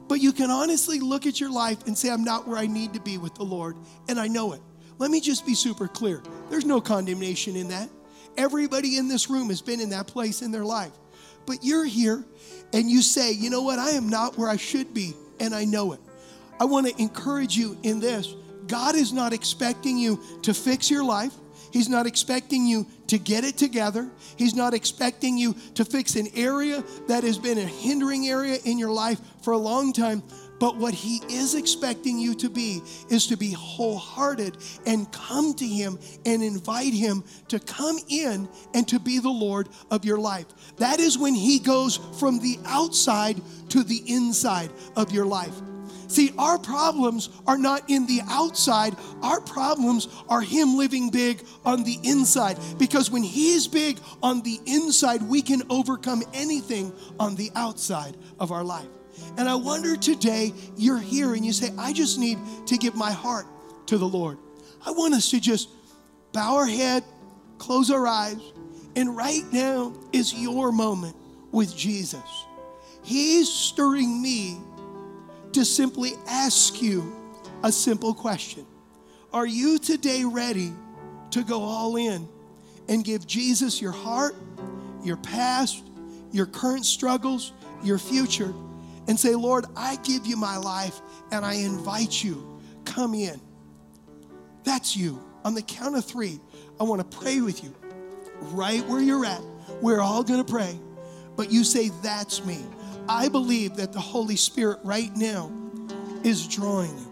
But 0.07 0.19
you 0.19 0.33
can 0.33 0.49
honestly 0.49 0.99
look 0.99 1.25
at 1.25 1.39
your 1.39 1.51
life 1.51 1.87
and 1.87 1.97
say, 1.97 2.09
I'm 2.09 2.25
not 2.25 2.45
where 2.47 2.57
I 2.57 2.67
need 2.67 2.93
to 2.93 2.99
be 2.99 3.17
with 3.17 3.33
the 3.35 3.43
Lord, 3.43 3.77
and 4.09 4.19
I 4.19 4.27
know 4.27 4.51
it. 4.53 4.61
Let 4.97 5.09
me 5.09 5.21
just 5.21 5.45
be 5.45 5.55
super 5.55 5.87
clear 5.87 6.21
there's 6.49 6.65
no 6.65 6.81
condemnation 6.81 7.55
in 7.55 7.69
that. 7.69 7.89
Everybody 8.37 8.97
in 8.97 9.07
this 9.07 9.29
room 9.29 9.49
has 9.49 9.61
been 9.61 9.79
in 9.79 9.89
that 9.89 10.07
place 10.07 10.41
in 10.41 10.51
their 10.51 10.65
life. 10.65 10.91
But 11.45 11.63
you're 11.63 11.85
here 11.85 12.23
and 12.73 12.89
you 12.89 13.01
say, 13.01 13.31
you 13.31 13.49
know 13.49 13.61
what, 13.61 13.79
I 13.79 13.91
am 13.91 14.09
not 14.09 14.37
where 14.37 14.49
I 14.49 14.57
should 14.57 14.93
be, 14.93 15.13
and 15.39 15.55
I 15.55 15.65
know 15.65 15.93
it. 15.93 15.99
I 16.59 16.65
want 16.65 16.87
to 16.87 17.01
encourage 17.01 17.57
you 17.57 17.77
in 17.83 17.99
this 17.99 18.35
God 18.67 18.95
is 18.95 19.11
not 19.11 19.33
expecting 19.33 19.97
you 19.97 20.21
to 20.43 20.53
fix 20.53 20.89
your 20.89 21.03
life. 21.03 21.33
He's 21.71 21.89
not 21.89 22.05
expecting 22.05 22.65
you 22.65 22.85
to 23.07 23.17
get 23.17 23.43
it 23.43 23.57
together. 23.57 24.09
He's 24.37 24.55
not 24.55 24.73
expecting 24.73 25.37
you 25.37 25.55
to 25.75 25.85
fix 25.85 26.15
an 26.15 26.27
area 26.35 26.83
that 27.07 27.23
has 27.23 27.37
been 27.37 27.57
a 27.57 27.61
hindering 27.61 28.27
area 28.27 28.57
in 28.65 28.77
your 28.77 28.91
life 28.91 29.19
for 29.41 29.53
a 29.53 29.57
long 29.57 29.93
time. 29.93 30.23
But 30.59 30.77
what 30.77 30.93
he 30.93 31.21
is 31.27 31.55
expecting 31.55 32.19
you 32.19 32.35
to 32.35 32.49
be 32.49 32.83
is 33.09 33.25
to 33.27 33.35
be 33.35 33.51
wholehearted 33.51 34.57
and 34.85 35.11
come 35.11 35.55
to 35.55 35.65
him 35.65 35.97
and 36.23 36.43
invite 36.43 36.93
him 36.93 37.23
to 37.47 37.59
come 37.59 37.97
in 38.09 38.47
and 38.75 38.87
to 38.89 38.99
be 38.99 39.17
the 39.17 39.29
Lord 39.29 39.69
of 39.89 40.05
your 40.05 40.19
life. 40.19 40.45
That 40.77 40.99
is 40.99 41.17
when 41.17 41.33
he 41.33 41.57
goes 41.57 41.97
from 42.19 42.37
the 42.37 42.59
outside 42.65 43.41
to 43.69 43.83
the 43.83 44.03
inside 44.05 44.69
of 44.95 45.11
your 45.11 45.25
life. 45.25 45.59
See, 46.11 46.33
our 46.37 46.59
problems 46.59 47.29
are 47.47 47.57
not 47.57 47.89
in 47.89 48.05
the 48.05 48.19
outside. 48.27 48.97
Our 49.21 49.39
problems 49.39 50.09
are 50.27 50.41
Him 50.41 50.75
living 50.75 51.09
big 51.09 51.41
on 51.63 51.85
the 51.85 51.97
inside. 52.03 52.59
Because 52.77 53.09
when 53.09 53.23
He's 53.23 53.65
big 53.65 53.97
on 54.21 54.41
the 54.41 54.59
inside, 54.65 55.23
we 55.23 55.41
can 55.41 55.61
overcome 55.69 56.21
anything 56.33 56.91
on 57.17 57.35
the 57.35 57.49
outside 57.55 58.17
of 58.41 58.51
our 58.51 58.61
life. 58.61 58.89
And 59.37 59.47
I 59.47 59.55
wonder 59.55 59.95
today, 59.95 60.53
you're 60.75 60.99
here 60.99 61.33
and 61.33 61.45
you 61.45 61.53
say, 61.53 61.69
I 61.77 61.93
just 61.93 62.19
need 62.19 62.39
to 62.65 62.75
give 62.75 62.93
my 62.93 63.11
heart 63.13 63.45
to 63.87 63.97
the 63.97 64.07
Lord. 64.07 64.37
I 64.85 64.91
want 64.91 65.13
us 65.13 65.29
to 65.29 65.39
just 65.39 65.69
bow 66.33 66.57
our 66.57 66.65
head, 66.65 67.05
close 67.57 67.89
our 67.89 68.05
eyes, 68.05 68.35
and 68.97 69.15
right 69.15 69.45
now 69.53 69.93
is 70.11 70.33
your 70.33 70.73
moment 70.73 71.15
with 71.53 71.73
Jesus. 71.73 72.45
He's 73.01 73.47
stirring 73.49 74.21
me 74.21 74.57
to 75.53 75.65
simply 75.65 76.13
ask 76.27 76.81
you 76.81 77.15
a 77.63 77.71
simple 77.71 78.13
question 78.13 78.65
Are 79.33 79.45
you 79.45 79.77
today 79.77 80.23
ready 80.23 80.71
to 81.31 81.43
go 81.43 81.61
all 81.61 81.95
in 81.95 82.27
and 82.87 83.03
give 83.03 83.25
Jesus 83.25 83.81
your 83.81 83.91
heart, 83.91 84.35
your 85.03 85.17
past, 85.17 85.83
your 86.31 86.45
current 86.45 86.85
struggles, 86.85 87.53
your 87.83 87.97
future, 87.97 88.53
and 89.07 89.19
say, 89.19 89.35
Lord, 89.35 89.65
I 89.75 89.97
give 89.97 90.25
you 90.25 90.37
my 90.37 90.57
life 90.57 91.01
and 91.31 91.45
I 91.45 91.55
invite 91.55 92.23
you, 92.23 92.59
come 92.85 93.13
in? 93.13 93.39
That's 94.63 94.95
you. 94.95 95.21
On 95.43 95.55
the 95.55 95.61
count 95.61 95.97
of 95.97 96.05
three, 96.05 96.39
I 96.79 96.83
want 96.83 97.09
to 97.09 97.17
pray 97.17 97.41
with 97.41 97.63
you 97.63 97.73
right 98.53 98.85
where 98.87 99.01
you're 99.01 99.25
at. 99.25 99.41
We're 99.81 100.01
all 100.01 100.23
going 100.23 100.43
to 100.43 100.51
pray, 100.51 100.77
but 101.35 101.51
you 101.51 101.63
say, 101.63 101.89
That's 102.03 102.45
me. 102.45 102.59
I 103.11 103.27
believe 103.27 103.75
that 103.75 103.91
the 103.91 103.99
Holy 103.99 104.37
Spirit 104.37 104.79
right 104.83 105.13
now 105.17 105.51
is 106.23 106.47
drawing 106.47 106.97
you. 106.97 107.07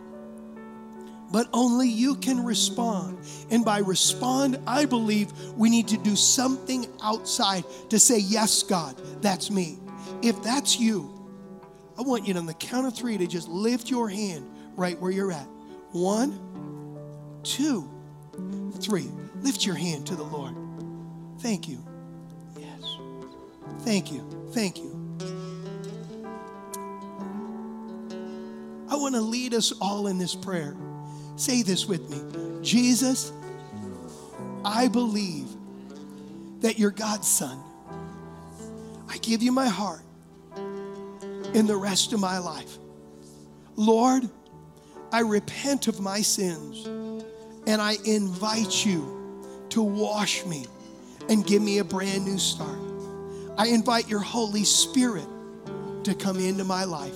But 1.30 1.50
only 1.52 1.89
you 1.89 2.16
can 2.16 2.45
respond. 2.45 3.20
And 3.52 3.66
by 3.66 3.80
respond, 3.80 4.60
I 4.66 4.86
believe 4.86 5.34
we 5.58 5.70
need 5.70 5.89
to 5.89 5.97
do 5.97 6.16
something 6.16 6.88
outside 7.04 7.66
to 7.89 8.00
say, 8.00 8.20
Yes, 8.20 8.64
God, 8.64 8.95
that's 9.22 9.52
me. 9.52 9.78
If 10.22 10.41
that's 10.41 10.80
you, 10.80 11.14
I 11.97 12.02
want 12.02 12.26
you 12.26 12.34
on 12.36 12.45
the 12.45 12.54
count 12.54 12.88
of 12.88 12.95
three, 12.95 13.18
to 13.18 13.28
just 13.28 13.50
lift 13.50 13.91
your 13.91 14.08
hand 14.08 14.50
right 14.78 14.97
where 15.02 15.12
you're 15.12 15.34
at. 15.34 15.47
One, 15.91 16.39
two, 17.43 17.89
three. 18.80 19.10
Lift 19.41 19.66
your 19.66 19.76
hand 19.76 20.08
to 20.08 20.16
the 20.16 20.24
Lord. 20.24 20.56
Thank 21.39 21.68
you. 21.68 21.84
Yes. 22.58 22.97
Thank 23.82 24.14
you. 24.14 24.50
Thank 24.54 24.78
you. 24.78 24.89
I 28.90 28.96
want 28.96 29.16
to 29.16 29.22
lead 29.22 29.54
us 29.54 29.72
all 29.80 30.08
in 30.08 30.18
this 30.18 30.36
prayer. 30.36 30.76
Say 31.36 31.62
this 31.62 31.86
with 31.86 32.10
me 32.10 32.62
Jesus, 32.62 33.32
I 34.66 34.88
believe 34.88 35.48
that 36.62 36.78
you're 36.78 36.92
God's 36.92 37.28
son. 37.28 37.60
I 39.08 39.18
give 39.18 39.42
you 39.42 39.52
my 39.52 39.68
heart 39.68 40.02
in 41.54 41.66
the 41.66 41.78
rest 41.78 42.14
of 42.14 42.20
my 42.20 42.38
life. 42.38 42.78
Lord, 43.76 44.30
I 45.12 45.22
repent 45.22 45.88
of 45.88 46.00
my 46.00 46.22
sins 46.22 46.86
and 47.66 47.82
I 47.82 47.96
invite 48.06 48.86
you 48.86 49.66
to 49.70 49.82
wash 49.82 50.46
me 50.46 50.66
and 51.30 51.46
give 51.46 51.62
me 51.62 51.78
a 51.78 51.84
brand 51.84 52.26
new 52.26 52.38
start. 52.38 52.80
I 53.58 53.68
invite 53.68 54.10
your 54.10 54.20
Holy 54.20 54.64
Spirit 54.64 55.28
to 56.04 56.14
come 56.14 56.40
into 56.40 56.64
my 56.64 56.84
life. 56.84 57.16